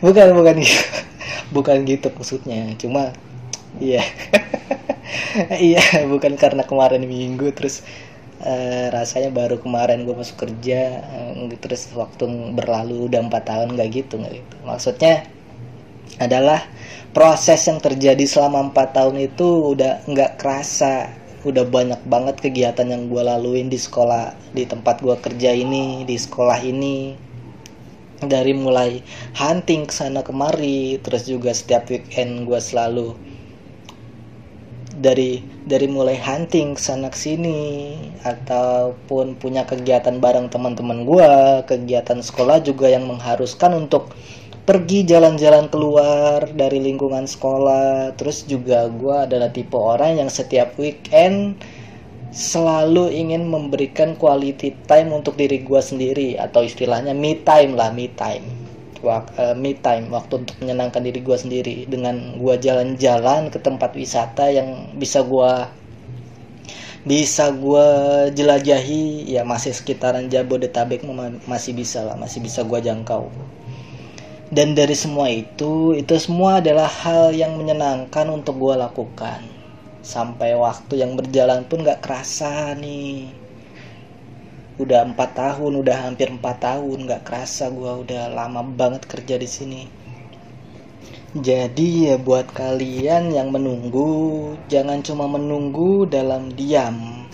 bukan 0.00 0.32
bukan 0.36 0.56
gitu. 0.60 0.84
bukan 1.56 1.76
gitu 1.88 2.08
maksudnya. 2.12 2.74
Cuma 2.76 3.12
iya. 3.78 4.04
Iya 5.70 6.06
bukan 6.10 6.34
karena 6.34 6.66
kemarin 6.66 7.06
minggu 7.06 7.54
terus 7.54 7.86
uh, 8.42 8.86
rasanya 8.90 9.30
baru 9.30 9.62
kemarin 9.62 10.02
gue 10.02 10.14
masuk 10.14 10.42
kerja 10.48 11.02
uh, 11.06 11.46
terus 11.60 11.90
waktu 11.94 12.26
berlalu 12.54 13.06
udah 13.06 13.20
empat 13.26 13.46
tahun 13.46 13.78
nggak 13.78 13.88
gitu 13.94 14.18
nggak 14.18 14.34
gitu. 14.42 14.56
Maksudnya 14.66 15.26
adalah 16.18 16.66
proses 17.14 17.62
yang 17.66 17.78
terjadi 17.78 18.22
selama 18.26 18.70
empat 18.70 18.96
tahun 18.96 19.30
itu 19.30 19.76
udah 19.76 20.06
nggak 20.10 20.40
kerasa. 20.40 21.10
Udah 21.40 21.64
banyak 21.64 22.04
banget 22.04 22.36
kegiatan 22.42 22.84
yang 22.84 23.08
gue 23.08 23.22
laluin 23.24 23.72
di 23.72 23.80
sekolah 23.80 24.36
di 24.52 24.68
tempat 24.68 25.00
gue 25.00 25.16
kerja 25.16 25.56
ini 25.56 26.04
di 26.04 26.16
sekolah 26.20 26.58
ini 26.60 27.16
dari 28.24 28.52
mulai 28.52 29.00
hunting 29.32 29.88
ke 29.88 29.94
sana 29.94 30.20
kemari 30.20 31.00
terus 31.00 31.24
juga 31.24 31.56
setiap 31.56 31.88
weekend 31.88 32.44
gue 32.44 32.60
selalu 32.60 33.16
dari 35.00 35.40
dari 35.64 35.88
mulai 35.88 36.20
hunting 36.20 36.76
ke 36.76 36.82
sana 36.82 37.08
sini 37.14 37.96
ataupun 38.26 39.40
punya 39.40 39.64
kegiatan 39.64 40.20
bareng 40.20 40.52
teman-teman 40.52 41.08
gue 41.08 41.30
kegiatan 41.64 42.20
sekolah 42.20 42.60
juga 42.60 42.92
yang 42.92 43.08
mengharuskan 43.08 43.72
untuk 43.88 44.12
pergi 44.70 45.02
jalan-jalan 45.02 45.66
keluar 45.66 46.46
dari 46.54 46.78
lingkungan 46.78 47.26
sekolah. 47.26 48.14
Terus 48.14 48.46
juga 48.46 48.86
gue 48.86 49.16
adalah 49.26 49.50
tipe 49.50 49.74
orang 49.74 50.22
yang 50.22 50.30
setiap 50.30 50.78
weekend 50.78 51.58
selalu 52.30 53.10
ingin 53.10 53.50
memberikan 53.50 54.14
quality 54.14 54.70
time 54.86 55.10
untuk 55.10 55.34
diri 55.34 55.66
gue 55.66 55.82
sendiri 55.82 56.38
atau 56.38 56.62
istilahnya 56.62 57.10
me 57.10 57.42
time 57.42 57.74
lah 57.74 57.90
me 57.90 58.06
time. 58.14 58.46
Wak, 59.02 59.34
uh, 59.34 59.56
me 59.58 59.74
time 59.74 60.12
waktu 60.14 60.46
untuk 60.46 60.54
menyenangkan 60.62 61.02
diri 61.02 61.20
gue 61.24 61.36
sendiri. 61.36 61.76
Dengan 61.90 62.38
gue 62.38 62.54
jalan-jalan 62.54 63.50
ke 63.50 63.58
tempat 63.58 63.96
wisata 63.98 64.46
yang 64.52 64.94
bisa 64.94 65.26
gue 65.26 65.52
bisa 67.00 67.48
gue 67.48 67.86
jelajahi 68.36 69.24
ya 69.24 69.40
masih 69.40 69.72
sekitaran 69.72 70.28
Jabodetabek 70.28 71.00
masih 71.48 71.72
bisa 71.72 72.04
lah 72.04 72.14
masih 72.14 72.44
bisa 72.44 72.62
gue 72.62 72.78
jangkau. 72.78 73.32
Dan 74.50 74.74
dari 74.74 74.94
semua 74.94 75.30
itu 75.30 75.96
itu 75.96 76.14
semua 76.20 76.60
adalah 76.60 76.86
hal 76.86 77.34
yang 77.34 77.56
menyenangkan 77.56 78.26
untuk 78.30 78.58
gue 78.60 78.74
lakukan 78.76 79.59
sampai 80.00 80.56
waktu 80.56 81.04
yang 81.04 81.16
berjalan 81.16 81.64
pun 81.68 81.84
gak 81.84 82.00
kerasa 82.04 82.72
nih. 82.76 83.30
Udah 84.80 85.04
empat 85.04 85.36
tahun 85.36 85.84
udah 85.84 86.08
hampir 86.08 86.32
empat 86.32 86.56
tahun 86.64 87.04
nggak 87.04 87.28
kerasa 87.28 87.68
gue 87.68 88.00
udah 88.00 88.32
lama 88.32 88.64
banget 88.64 89.04
kerja 89.04 89.36
di 89.36 89.44
sini. 89.44 89.82
Jadi 91.36 92.08
ya 92.08 92.16
buat 92.16 92.48
kalian 92.48 93.28
yang 93.28 93.52
menunggu 93.52 94.56
jangan 94.72 95.04
cuma 95.04 95.28
menunggu 95.28 96.08
dalam 96.08 96.56
diam. 96.56 97.28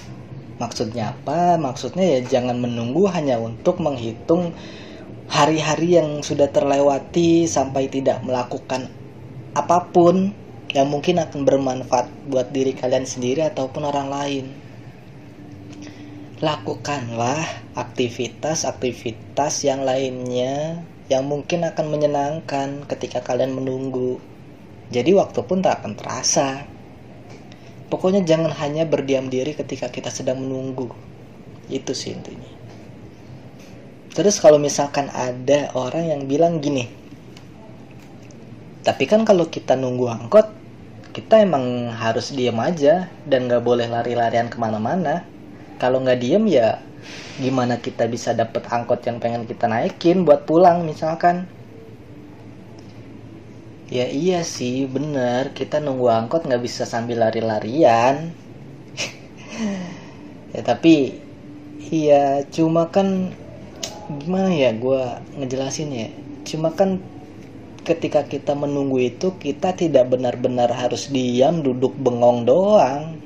Maksudnya 0.58 1.14
apa? 1.14 1.54
Maksudnya 1.54 2.18
ya 2.18 2.20
jangan 2.26 2.58
menunggu 2.58 3.06
hanya 3.14 3.38
untuk 3.38 3.78
menghitung 3.78 4.50
hari-hari 5.30 6.02
yang 6.02 6.26
sudah 6.26 6.50
terlewati 6.50 7.46
sampai 7.46 7.86
tidak 7.86 8.26
melakukan 8.26 8.90
apa 9.54 9.86
pun 9.94 10.34
yang 10.76 10.92
mungkin 10.92 11.16
akan 11.16 11.48
bermanfaat 11.48 12.28
buat 12.28 12.52
diri 12.52 12.76
kalian 12.76 13.08
sendiri 13.08 13.48
ataupun 13.48 13.88
orang 13.88 14.12
lain 14.12 14.46
lakukanlah 16.36 17.48
aktivitas-aktivitas 17.72 19.64
yang 19.64 19.88
lainnya 19.88 20.84
yang 21.08 21.24
mungkin 21.24 21.64
akan 21.64 21.86
menyenangkan 21.88 22.84
ketika 22.84 23.24
kalian 23.24 23.56
menunggu. 23.56 24.20
Jadi 24.92 25.16
waktu 25.16 25.40
pun 25.48 25.64
tak 25.64 25.80
akan 25.80 25.96
terasa. 25.96 26.68
Pokoknya 27.88 28.26
jangan 28.26 28.52
hanya 28.58 28.84
berdiam 28.84 29.30
diri 29.30 29.56
ketika 29.56 29.88
kita 29.88 30.12
sedang 30.12 30.44
menunggu. 30.44 30.92
Itu 31.72 31.94
sih 31.94 32.12
intinya. 32.12 32.52
Terus 34.12 34.36
kalau 34.42 34.60
misalkan 34.60 35.08
ada 35.14 35.72
orang 35.72 36.10
yang 36.10 36.22
bilang 36.26 36.58
gini, 36.58 36.90
tapi 38.82 39.06
kan 39.06 39.22
kalau 39.22 39.46
kita 39.46 39.78
nunggu 39.78 40.10
angkot, 40.10 40.46
kita 41.16 41.40
emang 41.46 41.88
harus 42.02 42.26
diam 42.36 42.58
aja 42.60 43.08
dan 43.30 43.48
gak 43.48 43.64
boleh 43.64 43.88
lari-larian 43.88 44.52
ke 44.52 44.56
mana-mana. 44.60 45.24
Kalau 45.80 45.98
nggak 46.04 46.20
diem 46.20 46.44
ya 46.58 46.68
gimana 47.40 47.74
kita 47.80 48.04
bisa 48.14 48.30
dapet 48.40 48.62
angkot 48.76 49.00
yang 49.08 49.16
pengen 49.22 49.44
kita 49.50 49.64
naikin 49.72 50.18
buat 50.28 50.44
pulang 50.48 50.84
misalkan? 50.90 51.48
Ya 53.88 54.06
iya 54.10 54.40
sih 54.44 54.84
bener. 54.94 55.56
Kita 55.58 55.80
nunggu 55.84 56.06
angkot 56.18 56.44
nggak 56.44 56.62
bisa 56.66 56.82
sambil 56.84 57.24
lari-larian. 57.24 58.16
Ya 60.54 60.64
tapi 60.64 61.12
iya 61.92 62.40
cuma 62.48 62.88
kan 62.94 63.08
gimana 64.22 64.50
ya 64.54 64.70
gue 64.72 65.02
ngejelasin 65.38 65.90
ya? 65.92 66.08
Cuma 66.48 66.72
kan 66.78 67.02
ketika 67.86 68.26
kita 68.26 68.58
menunggu 68.58 68.98
itu 68.98 69.38
kita 69.38 69.70
tidak 69.78 70.10
benar-benar 70.10 70.66
harus 70.74 71.06
diam 71.06 71.62
duduk 71.62 71.94
bengong 71.94 72.42
doang. 72.42 73.22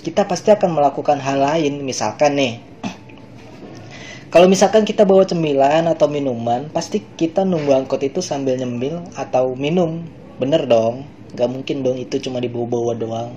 Kita 0.00 0.24
pasti 0.24 0.48
akan 0.48 0.72
melakukan 0.72 1.20
hal 1.20 1.44
lain 1.44 1.84
misalkan 1.84 2.40
nih. 2.40 2.54
Kalau 4.32 4.48
misalkan 4.48 4.88
kita 4.88 5.04
bawa 5.04 5.28
cemilan 5.28 5.84
atau 5.84 6.08
minuman 6.08 6.72
pasti 6.72 7.04
kita 7.04 7.44
nunggu 7.44 7.84
angkot 7.84 8.00
itu 8.00 8.24
sambil 8.24 8.56
nyemil 8.56 9.04
atau 9.12 9.52
minum. 9.52 10.00
Bener 10.40 10.64
dong 10.64 11.04
gak 11.36 11.52
mungkin 11.52 11.84
dong 11.84 12.00
itu 12.00 12.16
cuma 12.24 12.40
dibawa-bawa 12.40 12.96
doang. 12.96 13.32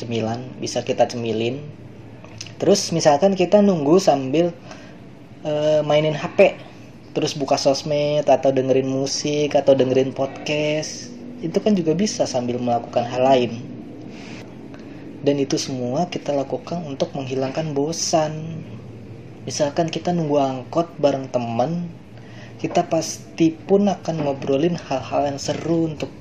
Cemilan 0.00 0.40
bisa 0.56 0.80
kita 0.80 1.04
cemilin. 1.04 1.60
Terus 2.56 2.88
misalkan 2.96 3.36
kita 3.36 3.60
nunggu 3.60 4.00
sambil 4.00 4.56
uh, 5.44 5.84
mainin 5.84 6.16
HP 6.16 6.65
terus 7.16 7.32
buka 7.32 7.56
sosmed 7.56 8.28
atau 8.28 8.52
dengerin 8.52 8.92
musik 8.92 9.56
atau 9.56 9.72
dengerin 9.72 10.12
podcast 10.12 11.08
itu 11.40 11.56
kan 11.64 11.72
juga 11.72 11.96
bisa 11.96 12.28
sambil 12.28 12.60
melakukan 12.60 13.08
hal 13.08 13.24
lain. 13.24 13.56
Dan 15.24 15.40
itu 15.40 15.56
semua 15.56 16.12
kita 16.12 16.36
lakukan 16.36 16.84
untuk 16.84 17.16
menghilangkan 17.16 17.72
bosan. 17.72 18.60
Misalkan 19.48 19.88
kita 19.88 20.12
nunggu 20.12 20.36
angkot 20.36 20.92
bareng 21.00 21.32
teman 21.32 21.88
kita 22.60 22.84
pasti 22.84 23.52
pun 23.52 23.88
akan 23.88 24.28
ngobrolin 24.28 24.76
hal-hal 24.76 25.28
yang 25.32 25.40
seru 25.40 25.88
untuk 25.88 26.12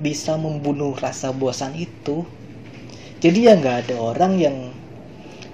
bisa 0.00 0.40
membunuh 0.40 0.96
rasa 0.96 1.28
bosan 1.36 1.76
itu. 1.76 2.24
Jadi 3.20 3.52
ya 3.52 3.60
nggak 3.60 3.84
ada 3.84 3.94
orang 4.00 4.40
yang 4.40 4.56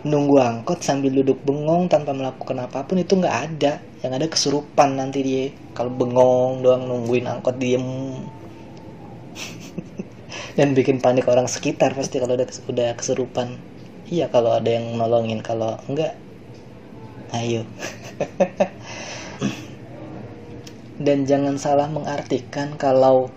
nunggu 0.06 0.38
angkot 0.38 0.86
sambil 0.86 1.10
duduk 1.10 1.42
bengong 1.42 1.90
tanpa 1.90 2.14
melakukan 2.14 2.62
apa 2.62 2.86
pun 2.86 3.02
itu 3.02 3.18
nggak 3.18 3.38
ada 3.50 3.87
yang 4.02 4.14
ada 4.14 4.26
kesurupan 4.30 4.94
nanti 4.94 5.22
dia. 5.26 5.50
Kalau 5.74 5.90
bengong 5.90 6.62
doang 6.62 6.86
nungguin 6.86 7.26
angkot 7.26 7.58
diem. 7.58 7.82
Dan 10.58 10.74
bikin 10.74 11.02
panik 11.02 11.26
orang 11.26 11.50
sekitar 11.50 11.94
pasti 11.94 12.18
kalau 12.22 12.38
udah 12.38 12.46
udah 12.70 12.94
kesurupan. 12.94 13.58
Iya 14.08 14.30
kalau 14.30 14.54
ada 14.54 14.70
yang 14.70 14.94
nolongin. 14.94 15.42
Kalau 15.42 15.78
enggak 15.90 16.14
ayo. 17.34 17.66
Dan 21.04 21.26
jangan 21.26 21.58
salah 21.58 21.90
mengartikan 21.90 22.74
kalau 22.74 23.30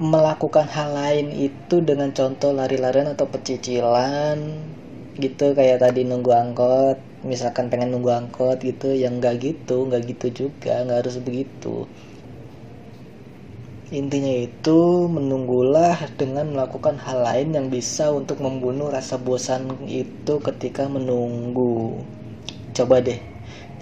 melakukan 0.00 0.66
hal 0.66 0.90
lain 0.90 1.30
itu 1.30 1.78
dengan 1.78 2.10
contoh 2.10 2.50
lari-larian 2.50 3.14
atau 3.14 3.30
pecicilan 3.30 4.42
gitu 5.14 5.54
kayak 5.54 5.86
tadi 5.86 6.02
nunggu 6.02 6.34
angkot 6.34 6.98
misalkan 7.30 7.66
pengen 7.72 7.90
nunggu 7.92 8.10
angkot 8.20 8.58
gitu 8.68 8.88
yang 9.02 9.14
enggak 9.18 9.36
gitu 9.46 9.76
enggak 9.86 10.02
gitu 10.10 10.26
juga 10.46 10.74
nggak 10.84 10.98
harus 11.02 11.16
begitu 11.26 11.74
Intinya 14.00 14.34
itu 14.48 14.80
menunggulah 15.16 15.96
dengan 16.20 16.46
melakukan 16.52 16.96
hal 17.04 17.18
lain 17.28 17.48
yang 17.56 17.66
bisa 17.76 18.04
untuk 18.10 18.40
membunuh 18.42 18.88
rasa 18.96 19.14
bosan 19.20 19.62
itu 19.86 20.34
ketika 20.40 20.88
menunggu. 20.96 22.02
Coba 22.76 22.96
deh 23.06 23.20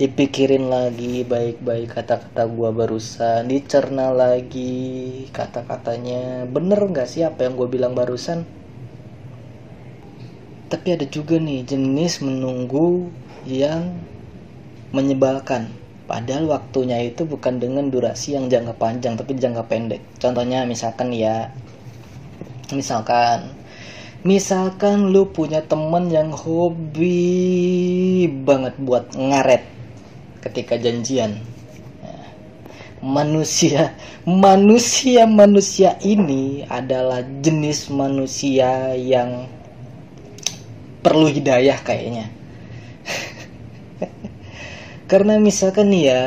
dipikirin 0.00 0.64
lagi 0.74 1.22
baik-baik 1.22 1.88
kata-kata 1.96 2.42
gua 2.50 2.70
barusan, 2.74 3.46
dicerna 3.52 4.06
lagi 4.12 4.74
kata-katanya. 5.32 6.44
Bener 6.54 6.80
nggak 6.92 7.08
sih 7.12 7.22
apa 7.28 7.46
yang 7.46 7.54
gua 7.56 7.68
bilang 7.70 7.94
barusan? 7.94 8.44
Tapi 10.72 10.88
ada 10.96 11.06
juga 11.16 11.36
nih 11.38 11.60
jenis 11.70 12.24
menunggu 12.26 13.12
yang 13.46 13.94
menyebalkan 14.92 15.72
Padahal 16.12 16.44
waktunya 16.44 17.08
itu 17.08 17.24
bukan 17.24 17.56
dengan 17.56 17.88
durasi 17.88 18.36
yang 18.36 18.52
jangka 18.52 18.76
panjang 18.76 19.16
tapi 19.16 19.32
jangka 19.32 19.64
pendek. 19.64 20.04
Contohnya 20.20 20.68
misalkan 20.68 21.08
ya, 21.08 21.48
misalkan, 22.68 23.54
misalkan 24.20 25.08
lu 25.08 25.32
punya 25.32 25.64
temen 25.64 26.12
yang 26.12 26.28
hobi 26.34 28.28
banget 28.44 28.76
buat 28.82 29.14
ngaret 29.16 29.64
ketika 30.44 30.76
janjian. 30.76 31.40
Manusia, 33.00 33.96
manusia, 34.28 35.24
manusia 35.24 35.96
ini 36.04 36.68
adalah 36.68 37.24
jenis 37.40 37.88
manusia 37.88 38.92
yang 39.00 39.48
perlu 41.00 41.26
hidayah 41.26 41.80
kayaknya 41.82 42.41
karena 45.12 45.36
misalkan 45.36 45.92
nih 45.92 46.04
ya 46.08 46.24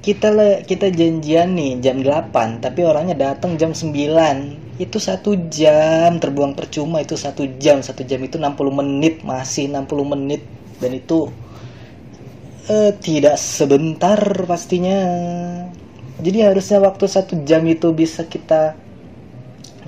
kita 0.00 0.32
kita 0.64 0.88
janjian 0.88 1.52
nih 1.52 1.76
jam 1.84 2.00
8 2.00 2.64
tapi 2.64 2.80
orangnya 2.88 3.12
datang 3.28 3.60
jam 3.60 3.76
9 3.76 3.92
itu 4.80 4.96
satu 4.96 5.36
jam 5.52 6.16
terbuang 6.16 6.56
percuma 6.56 7.04
itu 7.04 7.12
satu 7.12 7.44
jam. 7.60 7.84
Satu 7.84 8.00
jam 8.08 8.24
itu 8.24 8.40
60 8.40 8.72
menit 8.72 9.20
masih 9.20 9.68
60 9.68 10.12
menit. 10.16 10.40
Dan 10.80 10.96
itu 10.96 11.28
eh, 12.72 12.96
tidak 13.04 13.36
sebentar 13.36 14.16
pastinya. 14.48 14.98
Jadi 16.24 16.38
harusnya 16.40 16.80
waktu 16.80 17.04
satu 17.04 17.44
jam 17.44 17.60
itu 17.68 17.92
bisa 17.92 18.24
kita 18.24 18.72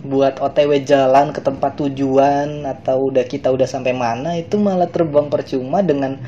buat 0.04 0.42
OTW 0.44 0.84
jalan 0.84 1.32
ke 1.32 1.40
tempat 1.40 1.78
tujuan 1.78 2.66
atau 2.68 3.08
udah 3.08 3.24
kita 3.24 3.48
udah 3.54 3.70
sampai 3.70 3.94
mana 3.94 4.34
itu 4.34 4.58
malah 4.58 4.90
terbuang 4.90 5.30
percuma 5.30 5.78
dengan 5.78 6.18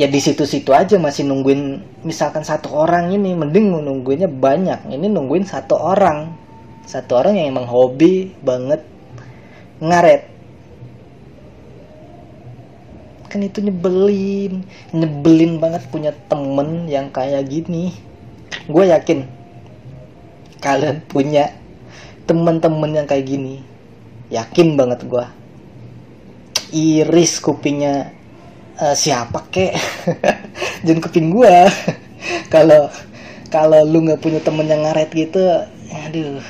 ya 0.00 0.08
di 0.08 0.20
situ-situ 0.20 0.72
aja 0.72 0.96
masih 0.96 1.28
nungguin 1.28 1.84
misalkan 2.02 2.40
satu 2.42 2.72
orang 2.72 3.12
ini 3.12 3.36
mending 3.36 3.72
nungguinnya 3.72 4.28
banyak. 4.28 4.88
Ini 4.88 5.06
nungguin 5.08 5.44
satu 5.44 5.76
orang. 5.76 6.32
Satu 6.88 7.20
orang 7.20 7.38
yang 7.38 7.54
emang 7.56 7.68
hobi 7.68 8.32
banget 8.42 8.82
ngaret. 9.78 10.28
Kan 13.28 13.40
itu 13.44 13.64
nyebelin. 13.64 14.64
Nyebelin 14.92 15.60
banget 15.60 15.88
punya 15.88 16.12
temen 16.28 16.88
yang 16.88 17.08
kayak 17.12 17.48
gini. 17.48 17.96
Gue 18.68 18.88
yakin 18.88 19.24
kalian 20.62 21.02
punya 21.10 21.50
temen-temen 22.28 23.02
yang 23.02 23.06
kayak 23.08 23.26
gini. 23.26 23.64
Yakin 24.32 24.76
banget 24.78 25.04
gue 25.04 25.42
iris 26.72 27.36
kupingnya 27.44 28.16
uh, 28.80 28.96
siapa 28.96 29.44
kek? 29.52 29.74
Jangan 30.86 31.00
kuping 31.02 31.28
gua. 31.34 31.68
Kalau 32.54 32.86
kalau 33.52 33.84
lu 33.84 34.08
nggak 34.08 34.24
punya 34.24 34.40
temen 34.40 34.64
yang 34.64 34.86
ngaret 34.88 35.12
gitu 35.12 35.40
aduh. 35.92 36.40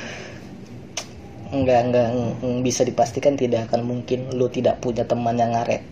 Nggak 1.51 1.79
nggak 1.91 2.07
bisa 2.63 2.87
dipastikan 2.87 3.35
tidak 3.35 3.67
akan 3.67 3.83
mungkin 3.83 4.31
lu 4.31 4.47
tidak 4.47 4.79
punya 4.79 5.03
teman 5.03 5.35
yang 5.35 5.51
ngaret. 5.51 5.83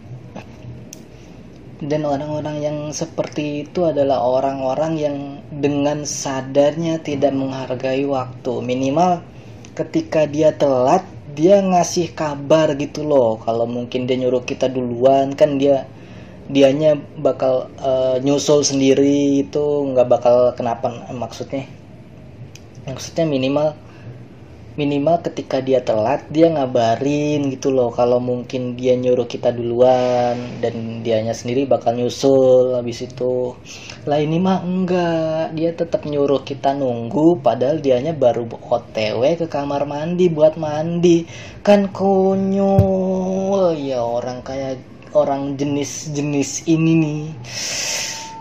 Dan 1.82 2.06
orang-orang 2.06 2.62
yang 2.62 2.78
seperti 2.94 3.66
itu 3.66 3.90
adalah 3.90 4.22
orang-orang 4.22 4.94
yang 4.96 5.18
dengan 5.50 6.06
sadarnya 6.06 7.02
tidak 7.02 7.34
menghargai 7.34 8.06
waktu. 8.06 8.62
Minimal 8.62 9.26
ketika 9.74 10.30
dia 10.30 10.54
telat 10.54 11.04
dia 11.34 11.60
ngasih 11.60 12.14
kabar 12.14 12.72
gitu 12.78 13.04
loh. 13.04 13.42
Kalau 13.42 13.66
mungkin 13.68 14.06
dia 14.08 14.16
nyuruh 14.16 14.46
kita 14.46 14.70
duluan 14.70 15.34
kan 15.36 15.58
dia 15.58 15.90
dianya 16.52 17.00
bakal 17.18 17.72
uh, 17.80 18.20
nyusul 18.20 18.62
sendiri 18.68 19.48
itu 19.48 19.64
nggak 19.92 20.08
bakal 20.12 20.52
kenapa 20.54 20.92
maksudnya? 21.16 21.66
Maksudnya 22.86 23.26
minimal 23.26 23.74
minimal 24.80 25.20
ketika 25.20 25.60
dia 25.60 25.84
telat 25.84 26.24
dia 26.32 26.48
ngabarin 26.48 27.52
gitu 27.52 27.76
loh 27.76 27.92
kalau 27.92 28.24
mungkin 28.24 28.80
dia 28.80 28.96
nyuruh 28.96 29.28
kita 29.28 29.52
duluan 29.52 30.40
dan 30.64 31.04
dianya 31.04 31.36
sendiri 31.36 31.68
bakal 31.68 31.92
nyusul 31.96 32.80
habis 32.80 33.04
itu. 33.04 33.56
Lah 34.08 34.20
ini 34.20 34.40
mah 34.40 34.64
enggak. 34.64 35.54
Dia 35.56 35.76
tetap 35.76 36.08
nyuruh 36.08 36.42
kita 36.48 36.72
nunggu 36.74 37.44
padahal 37.44 37.84
dianya 37.84 38.16
baru 38.16 38.48
otw 38.48 39.22
ke 39.38 39.46
kamar 39.52 39.84
mandi 39.84 40.32
buat 40.32 40.56
mandi. 40.56 41.28
Kan 41.62 41.92
konyol. 41.92 43.76
Ya 43.76 44.00
orang 44.02 44.40
kayak 44.42 44.91
orang 45.12 45.60
jenis-jenis 45.60 46.68
ini 46.68 46.92
nih. 46.96 47.22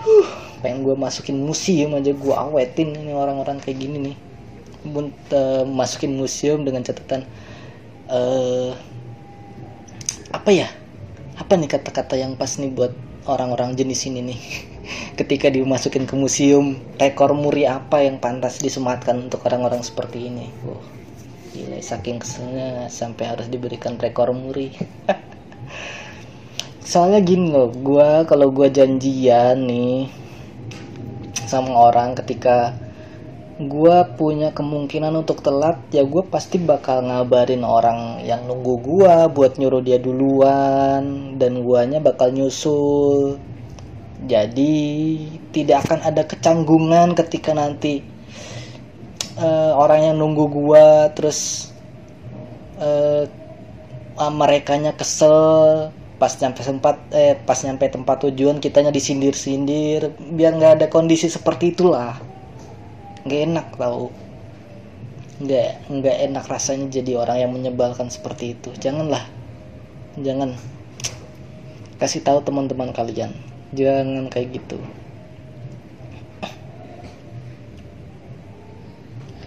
Huh, 0.01 0.29
pengen 0.63 0.87
gue 0.87 0.95
masukin 0.95 1.39
museum 1.43 1.97
aja 1.99 2.15
gue 2.15 2.35
awetin 2.35 2.95
ini 2.95 3.13
orang-orang 3.15 3.59
kayak 3.59 3.79
gini 3.81 4.13
nih. 4.13 4.17
Uh, 4.81 5.69
masukin 5.69 6.17
museum 6.17 6.65
dengan 6.65 6.81
catatan 6.81 7.29
uh, 8.09 8.73
apa 10.33 10.51
ya? 10.51 10.69
Apa 11.37 11.57
nih 11.57 11.69
kata-kata 11.69 12.17
yang 12.17 12.37
pas 12.37 12.57
nih 12.57 12.73
buat 12.73 12.93
orang-orang 13.29 13.77
jenis 13.77 14.09
ini 14.09 14.21
nih? 14.33 14.41
Ketika 15.21 15.53
dimasukin 15.53 16.09
ke 16.09 16.17
museum 16.17 16.81
rekor 16.97 17.37
muri 17.37 17.69
apa 17.69 18.01
yang 18.01 18.17
pantas 18.17 18.63
disematkan 18.65 19.29
untuk 19.29 19.45
orang-orang 19.45 19.85
seperti 19.85 20.33
ini? 20.33 20.49
Wow, 20.65 20.81
gila 21.53 21.77
saking 21.85 22.25
keselnya 22.25 22.89
sampai 22.89 23.29
harus 23.29 23.53
diberikan 23.53 24.01
rekor 24.01 24.33
muri 24.33 24.73
soalnya 26.91 27.23
gini 27.23 27.55
loh 27.55 27.71
gue 27.71 28.27
kalau 28.27 28.51
gue 28.51 28.67
janjian 28.67 29.63
nih 29.63 30.11
sama 31.47 31.71
orang 31.87 32.19
ketika 32.19 32.75
gue 33.63 33.97
punya 34.19 34.51
kemungkinan 34.51 35.15
untuk 35.15 35.39
telat 35.39 35.79
ya 35.95 36.03
gue 36.03 36.27
pasti 36.27 36.59
bakal 36.59 37.07
ngabarin 37.07 37.63
orang 37.63 38.27
yang 38.27 38.43
nunggu 38.43 38.83
gue 38.83 39.15
buat 39.31 39.55
nyuruh 39.55 39.87
dia 39.87 40.03
duluan 40.03 41.39
dan 41.39 41.63
guanya 41.63 42.03
bakal 42.03 42.35
nyusul. 42.35 43.39
Jadi 44.27 44.77
tidak 45.55 45.87
akan 45.87 46.01
ada 46.11 46.27
kecanggungan 46.27 47.15
ketika 47.15 47.55
nanti 47.55 48.03
uh, 49.39 49.79
orang 49.79 50.11
yang 50.11 50.17
nunggu 50.19 50.45
gue 50.51 50.87
terus 51.15 51.71
uh, 52.83 53.29
uh, 54.19 54.33
merekanya 54.33 54.97
kesel 54.97 55.93
pas 56.21 56.37
nyampe 56.37 56.61
tempat 56.61 57.01
eh 57.17 57.33
pas 57.33 57.57
nyampe 57.65 57.89
tempat 57.89 58.29
tujuan 58.29 58.61
kitanya 58.61 58.93
disindir-sindir 58.93 60.13
biar 60.21 60.53
nggak 60.53 60.73
ada 60.77 60.87
kondisi 60.93 61.33
seperti 61.33 61.73
itulah. 61.73 62.21
Nggak 63.25 63.41
enak 63.49 63.67
tau. 63.81 64.13
Nggak 65.41 65.71
nggak 65.89 66.17
enak 66.29 66.45
rasanya 66.45 66.93
jadi 66.93 67.17
orang 67.17 67.41
yang 67.41 67.51
menyebalkan 67.57 68.13
seperti 68.13 68.53
itu. 68.53 68.69
Janganlah. 68.77 69.25
Jangan. 70.21 70.61
Kasih 71.97 72.21
tahu 72.21 72.45
teman-teman 72.45 72.93
kalian. 72.93 73.33
Jangan 73.73 74.29
kayak 74.29 74.61
gitu. 74.61 74.77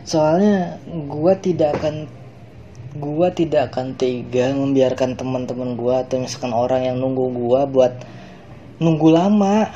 Soalnya 0.09 0.81
gua 1.05 1.37
tidak 1.37 1.77
akan 1.77 2.09
gua 2.97 3.33
tidak 3.33 3.73
akan 3.73 3.97
tega 3.97 4.53
membiarkan 4.53 5.17
teman-teman 5.17 5.73
gua 5.73 6.05
atau 6.05 6.21
misalkan 6.21 6.53
orang 6.53 6.85
yang 6.85 6.97
nunggu 7.01 7.25
gua 7.33 7.65
buat 7.65 7.93
nunggu 8.81 9.09
lama. 9.13 9.71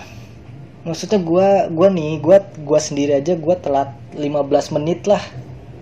Maksudnya 0.88 1.20
gue 1.20 1.48
gua 1.76 1.88
nih 1.92 2.24
gue 2.24 2.38
gua 2.64 2.80
sendiri 2.80 3.20
aja 3.20 3.36
gue 3.36 3.56
telat 3.60 3.92
15 4.16 4.76
menit 4.80 5.04
lah. 5.04 5.20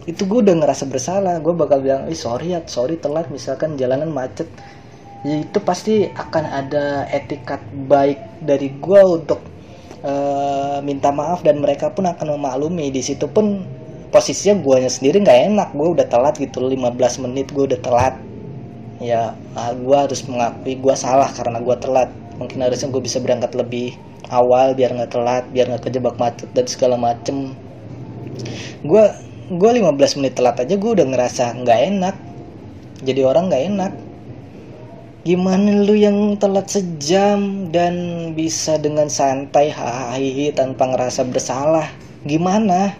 Itu 0.10 0.26
gue 0.26 0.41
udah 0.45 0.56
ngerasa 0.58 0.89
bersalah. 0.89 1.38
Gue 1.41 1.54
bakal 1.54 1.82
bilang 1.82 2.10
eh 2.10 2.17
sorry 2.17 2.58
ya 2.58 2.62
sorry 2.65 2.98
telat 2.98 3.30
misalkan 3.30 3.78
jalanan 3.78 4.10
macet. 4.10 4.50
Ya 5.26 5.41
itu 5.41 5.58
pasti 5.62 6.10
akan 6.10 6.45
ada 6.45 7.10
etikat 7.10 7.62
baik 7.89 8.21
dari 8.45 8.69
gue 8.78 9.02
untuk 9.02 9.41
uh, 10.06 10.78
minta 10.86 11.10
maaf 11.10 11.41
dan 11.41 11.62
mereka 11.62 11.89
pun 11.93 12.06
akan 12.06 12.38
memaklumi. 12.38 12.93
Di 12.93 13.02
situ 13.02 13.26
pun 13.30 13.65
posisinya 14.15 14.56
guanya 14.63 14.88
sendiri 14.88 15.19
nggak 15.19 15.39
enak. 15.51 15.69
Gue 15.75 15.91
udah 15.99 16.08
telat 16.08 16.39
gitu 16.39 16.63
15 16.63 16.80
menit 17.28 17.51
gue 17.51 17.67
udah 17.67 17.80
telat. 17.84 18.15
Ya 19.04 19.36
nah, 19.51 19.75
gue 19.75 19.97
harus 19.99 20.23
mengakui 20.23 20.80
gue 20.80 20.95
salah 20.95 21.28
karena 21.36 21.60
gue 21.60 21.75
telat. 21.84 22.08
Mungkin 22.39 22.63
harusnya 22.63 22.88
gue 22.88 23.04
bisa 23.04 23.19
berangkat 23.19 23.51
lebih 23.60 23.99
awal 24.32 24.71
biar 24.71 24.95
nggak 24.95 25.12
telat 25.12 25.43
biar 25.51 25.67
nggak 25.67 25.84
kejebak 25.91 26.15
macet 26.15 26.47
dan 26.56 26.63
segala 26.71 26.95
macem. 26.95 27.51
Gue 28.88 29.04
gue 29.51 29.69
15 29.84 30.23
menit 30.23 30.39
telat 30.39 30.63
aja 30.63 30.80
gue 30.80 30.91
udah 30.95 31.08
ngerasa 31.12 31.51
nggak 31.60 31.80
enak. 31.91 32.15
Jadi 33.04 33.21
orang 33.28 33.51
nggak 33.51 33.63
enak. 33.75 33.93
Gimana 35.28 35.84
lu 35.84 35.97
yang 35.97 36.39
telat 36.39 36.71
sejam 36.71 37.67
dan 37.73 38.32
bisa 38.32 38.80
dengan 38.80 39.12
santai 39.12 39.73
hahihi 39.73 40.56
tanpa 40.56 40.86
ngerasa 40.88 41.25
bersalah? 41.28 41.89
Gimana 42.30 42.93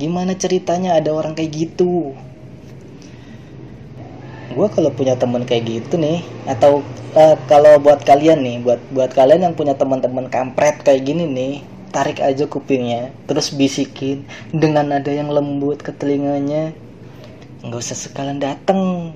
gimana 0.00 0.32
ceritanya 0.32 0.96
ada 0.96 1.12
orang 1.12 1.36
kayak 1.36 1.52
gitu? 1.52 2.16
Gue 4.56 4.66
kalau 4.72 4.90
punya 4.90 5.14
temen 5.14 5.44
kayak 5.44 5.68
gitu 5.68 6.00
nih 6.00 6.24
atau 6.48 6.80
uh, 7.12 7.36
kalau 7.46 7.76
buat 7.78 8.00
kalian 8.02 8.40
nih 8.40 8.56
buat 8.64 8.80
buat 8.90 9.12
kalian 9.12 9.46
yang 9.46 9.54
punya 9.54 9.76
teman-teman 9.76 10.26
kampret 10.32 10.80
kayak 10.82 11.04
gini 11.06 11.28
nih 11.28 11.54
tarik 11.92 12.18
aja 12.18 12.50
kupingnya 12.50 13.14
terus 13.30 13.54
bisikin 13.54 14.26
dengan 14.50 14.90
nada 14.90 15.12
yang 15.12 15.28
lembut 15.28 15.84
ke 15.84 15.92
telinganya. 15.92 16.72
Nggak 17.60 17.80
usah 17.84 17.98
sekalian 18.00 18.40
dateng. 18.40 19.12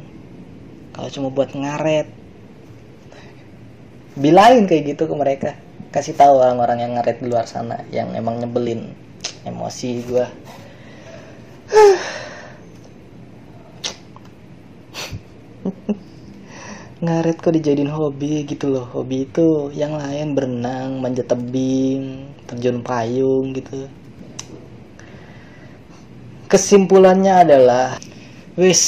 Kalau 0.92 1.08
cuma 1.08 1.28
buat 1.32 1.50
ngaret. 1.56 2.06
Bilain 4.14 4.68
kayak 4.68 4.94
gitu 4.94 5.10
ke 5.10 5.14
mereka. 5.16 5.50
Kasih 5.90 6.14
tahu 6.14 6.38
orang-orang 6.38 6.78
yang 6.84 6.92
ngaret 6.94 7.18
di 7.18 7.26
luar 7.26 7.48
sana 7.48 7.82
yang 7.90 8.12
emang 8.14 8.38
nyebelin 8.38 8.94
emosi 9.44 9.90
gue 10.08 10.26
ngaret 17.05 17.37
kok 17.37 17.53
dijadiin 17.53 17.92
hobi 17.92 18.48
gitu 18.48 18.72
loh. 18.72 18.88
Hobi 18.88 19.29
itu 19.29 19.68
yang 19.77 19.92
lain 20.00 20.33
berenang 20.33 21.05
manjat 21.05 21.29
tebing 21.29 22.33
terjun 22.48 22.81
payung 22.81 23.53
gitu. 23.53 23.88
Kesimpulannya 26.48 27.44
adalah 27.44 28.00
wis 28.57 28.83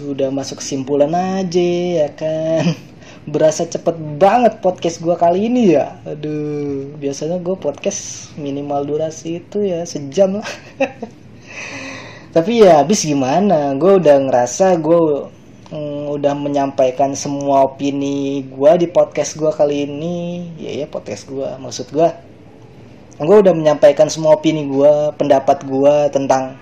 udah 0.00 0.32
masuk 0.32 0.64
kesimpulan 0.64 1.12
aja 1.12 1.70
ya 2.06 2.08
kan? 2.16 2.72
Berasa 3.28 3.68
cepet 3.68 3.96
banget 4.16 4.64
podcast 4.64 5.04
gue 5.04 5.12
kali 5.12 5.52
ini 5.52 5.76
ya. 5.76 6.00
Aduh 6.08 6.96
biasanya 6.96 7.36
gue 7.44 7.56
podcast 7.60 8.32
minimal 8.40 8.88
durasi 8.88 9.44
itu 9.44 9.68
ya 9.68 9.84
sejam 9.84 10.40
lah 10.40 10.48
tapi 12.30 12.62
ya 12.62 12.78
habis 12.78 13.02
gimana? 13.02 13.74
Gue 13.74 13.98
udah 13.98 14.16
ngerasa 14.22 14.78
gue 14.78 15.26
mm, 15.74 16.14
udah 16.14 16.34
menyampaikan 16.38 17.10
semua 17.18 17.66
opini 17.66 18.46
gue 18.46 18.72
di 18.78 18.86
podcast 18.86 19.34
gue 19.34 19.50
kali 19.50 19.82
ini. 19.90 20.46
Ya 20.54 20.70
ya 20.82 20.86
podcast 20.86 21.26
gue 21.26 21.48
maksud 21.58 21.90
gue 21.90 22.08
gue 23.20 23.36
udah 23.42 23.50
menyampaikan 23.50 24.06
semua 24.06 24.38
opini 24.38 24.62
gue 24.70 25.10
pendapat 25.18 25.66
gue 25.66 25.94
tentang 26.14 26.54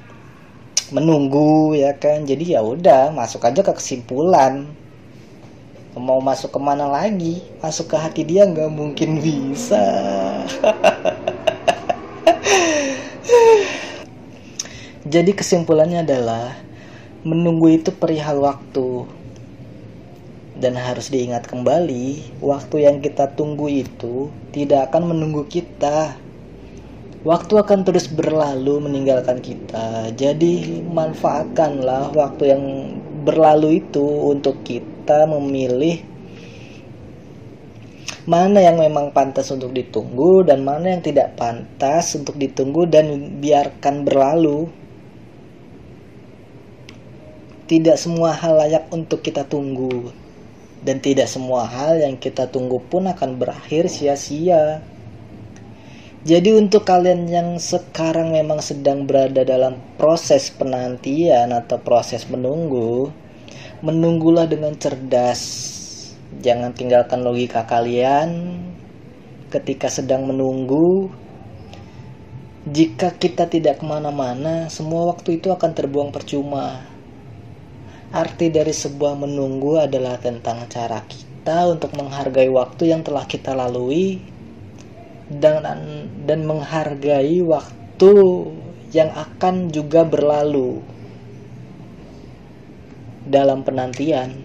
menunggu 0.88 1.76
ya 1.76 1.92
kan? 2.00 2.24
Jadi 2.24 2.56
ya 2.56 2.64
udah 2.64 3.12
masuk 3.12 3.44
aja 3.44 3.60
ke 3.60 3.72
kesimpulan. 3.76 4.64
Mau 5.98 6.22
masuk 6.24 6.54
ke 6.54 6.60
mana 6.62 6.88
lagi? 6.88 7.44
Masuk 7.60 7.92
ke 7.92 7.96
hati 8.00 8.24
dia 8.24 8.48
nggak 8.48 8.72
mungkin 8.72 9.20
bisa 9.20 9.84
jadi 15.08 15.32
kesimpulannya 15.32 16.04
adalah 16.04 16.52
menunggu 17.24 17.80
itu 17.80 17.90
perihal 17.90 18.44
waktu 18.44 19.08
dan 20.58 20.74
harus 20.74 21.08
diingat 21.08 21.46
kembali, 21.46 22.38
waktu 22.42 22.84
yang 22.84 22.98
kita 22.98 23.30
tunggu 23.38 23.70
itu 23.70 24.28
tidak 24.50 24.90
akan 24.90 25.14
menunggu 25.14 25.46
kita. 25.46 26.18
Waktu 27.26 27.54
akan 27.58 27.82
terus 27.82 28.06
berlalu 28.06 28.78
meninggalkan 28.78 29.42
kita. 29.42 30.14
Jadi, 30.14 30.82
manfaatkanlah 30.86 32.14
waktu 32.14 32.54
yang 32.54 32.62
berlalu 33.26 33.82
itu 33.82 34.02
untuk 34.02 34.62
kita 34.62 35.26
memilih 35.26 35.98
mana 38.28 38.60
yang 38.60 38.76
memang 38.76 39.10
pantas 39.10 39.48
untuk 39.48 39.72
ditunggu 39.72 40.44
dan 40.44 40.60
mana 40.60 40.92
yang 40.94 41.02
tidak 41.02 41.32
pantas 41.34 42.12
untuk 42.12 42.36
ditunggu 42.36 42.84
dan 42.84 43.40
biarkan 43.40 44.04
berlalu. 44.04 44.68
Tidak 47.68 48.00
semua 48.00 48.32
hal 48.32 48.56
layak 48.64 48.88
untuk 48.88 49.20
kita 49.20 49.44
tunggu 49.44 50.10
dan 50.80 51.04
tidak 51.04 51.28
semua 51.28 51.68
hal 51.68 52.00
yang 52.00 52.16
kita 52.16 52.48
tunggu 52.48 52.80
pun 52.80 53.04
akan 53.04 53.36
berakhir 53.36 53.92
sia-sia. 53.92 54.80
Jadi 56.24 56.56
untuk 56.56 56.88
kalian 56.88 57.28
yang 57.28 57.48
sekarang 57.60 58.32
memang 58.32 58.64
sedang 58.64 59.04
berada 59.04 59.44
dalam 59.44 59.76
proses 60.00 60.48
penantian 60.48 61.52
atau 61.52 61.76
proses 61.78 62.24
menunggu, 62.26 63.12
menunggulah 63.84 64.48
dengan 64.48 64.74
cerdas 64.74 65.68
Jangan 66.38 66.76
tinggalkan 66.76 67.24
logika 67.24 67.64
kalian 67.64 68.60
ketika 69.48 69.88
sedang 69.88 70.28
menunggu. 70.28 71.08
Jika 72.68 73.16
kita 73.16 73.48
tidak 73.48 73.80
ke 73.80 73.84
mana-mana, 73.88 74.68
semua 74.68 75.08
waktu 75.08 75.40
itu 75.40 75.48
akan 75.48 75.72
terbuang 75.72 76.12
percuma. 76.12 76.84
Arti 78.08 78.48
dari 78.48 78.72
sebuah 78.72 79.20
menunggu 79.20 79.84
adalah 79.84 80.16
tentang 80.16 80.64
cara 80.72 81.04
kita 81.04 81.68
untuk 81.68 81.92
menghargai 81.92 82.48
waktu 82.48 82.88
yang 82.88 83.04
telah 83.04 83.28
kita 83.28 83.52
lalui 83.52 84.16
dan 85.28 85.60
dan 86.24 86.40
menghargai 86.48 87.44
waktu 87.44 88.12
yang 88.96 89.12
akan 89.12 89.68
juga 89.68 90.08
berlalu 90.08 90.80
dalam 93.28 93.60
penantian. 93.60 94.40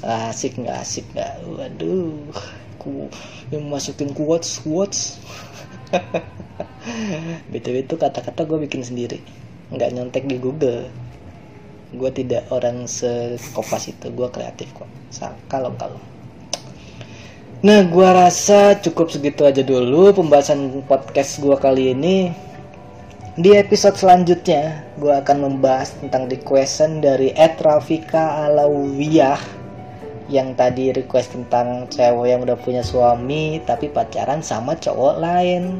Asik 0.00 0.56
nggak 0.56 0.78
asik 0.80 1.04
nggak? 1.12 1.44
Waduh 1.44 2.32
ku 2.80 3.12
yang 3.52 3.68
masukin 3.68 4.16
quotes 4.16 4.56
quotes. 4.64 5.20
Btw 7.52 7.84
itu 7.84 8.00
kata-kata 8.00 8.48
gue 8.48 8.64
bikin 8.64 8.80
sendiri 8.80 9.20
nggak 9.70 9.90
nyontek 9.94 10.24
di 10.26 10.40
Google 10.40 10.90
gue 11.90 12.10
tidak 12.14 12.46
orang 12.54 12.86
sekopas 12.86 13.90
itu 13.90 14.10
gue 14.14 14.28
kreatif 14.30 14.70
kok 14.74 14.86
kalau 15.50 15.74
kalau 15.74 15.98
nah 17.60 17.82
gue 17.84 18.08
rasa 18.08 18.78
cukup 18.78 19.10
segitu 19.10 19.44
aja 19.44 19.60
dulu 19.60 20.14
pembahasan 20.14 20.86
podcast 20.86 21.42
gue 21.42 21.56
kali 21.58 21.92
ini 21.92 22.30
di 23.40 23.54
episode 23.54 23.98
selanjutnya 23.98 24.86
gue 24.98 25.10
akan 25.10 25.46
membahas 25.46 25.96
tentang 25.98 26.30
requestan 26.30 27.02
dari 27.02 27.34
Ed 27.34 27.58
Rafika 27.58 28.46
Alawiyah 28.48 29.60
yang 30.30 30.54
tadi 30.54 30.94
request 30.94 31.34
tentang 31.34 31.90
cewek 31.90 32.30
yang 32.30 32.46
udah 32.46 32.54
punya 32.54 32.86
suami 32.86 33.58
tapi 33.66 33.90
pacaran 33.90 34.40
sama 34.40 34.78
cowok 34.78 35.18
lain. 35.18 35.74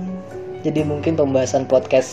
Jadi 0.67 0.85
mungkin 0.85 1.15
pembahasan 1.17 1.65
podcast 1.71 2.11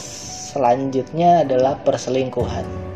selanjutnya 0.53 1.43
adalah 1.43 1.75
perselingkuhan. 1.83 2.87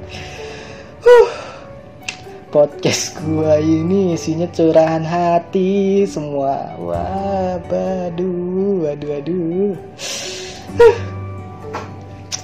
Podcast 2.52 3.16
gua 3.24 3.64
ini 3.64 4.12
isinya 4.12 4.44
curahan 4.52 5.08
hati 5.08 6.04
semua. 6.04 6.76
Wah, 6.84 7.56
waduh, 7.64 8.92
waduh. 8.92 9.72
Huh. 10.76 10.98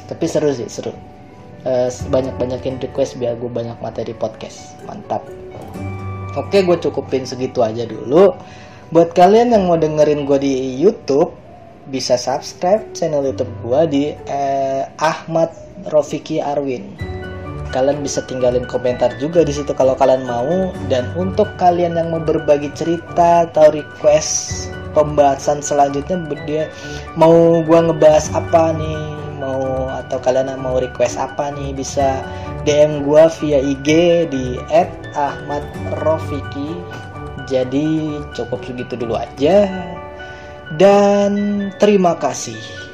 Tapi 0.08 0.24
seru 0.24 0.56
sih, 0.56 0.72
seru. 0.72 0.96
Uh, 1.68 1.92
banyak-banyakin 2.08 2.80
request 2.80 3.20
biar 3.20 3.36
gue 3.36 3.52
banyak 3.52 3.76
materi 3.84 4.16
podcast. 4.16 4.80
Mantap. 4.88 5.28
Oke, 6.40 6.64
gue 6.64 6.80
cukupin 6.80 7.28
segitu 7.28 7.60
aja 7.60 7.84
dulu. 7.84 8.32
Buat 8.96 9.12
kalian 9.12 9.52
yang 9.52 9.68
mau 9.68 9.76
dengerin 9.76 10.24
gue 10.24 10.40
di 10.40 10.80
YouTube, 10.80 11.36
bisa 11.92 12.16
subscribe 12.16 12.96
channel 12.96 13.28
YouTube 13.28 13.52
gue 13.60 13.82
di 13.92 14.04
eh, 14.16 14.88
Ahmad 15.04 15.52
Rofiki 15.92 16.40
Arwin. 16.40 17.17
Kalian 17.76 18.00
bisa 18.02 18.24
tinggalin 18.24 18.64
komentar 18.64 19.12
juga 19.20 19.44
di 19.44 19.52
situ 19.52 19.76
kalau 19.76 19.94
kalian 19.94 20.24
mau. 20.24 20.72
Dan 20.88 21.12
untuk 21.20 21.52
kalian 21.60 22.00
yang 22.00 22.16
mau 22.16 22.24
berbagi 22.24 22.72
cerita 22.74 23.50
atau 23.50 23.72
request 23.74 24.68
pembahasan 24.96 25.62
selanjutnya, 25.62 26.18
dia 26.48 26.72
mau 27.20 27.62
gue 27.62 27.80
ngebahas 27.80 28.32
apa 28.34 28.74
nih, 28.74 29.04
mau 29.38 29.92
atau 29.92 30.18
kalian 30.24 30.56
mau 30.58 30.80
request 30.80 31.20
apa 31.20 31.54
nih, 31.54 31.76
bisa 31.76 32.24
DM 32.64 33.04
gue 33.06 33.24
via 33.44 33.60
IG 33.62 33.90
di 34.32 34.58
@ahmadrofiki. 35.14 36.80
Jadi 37.48 38.20
cukup 38.36 38.60
segitu 38.68 39.00
dulu 39.00 39.16
aja. 39.16 39.68
Dan 40.76 41.72
terima 41.80 42.20
kasih. 42.20 42.87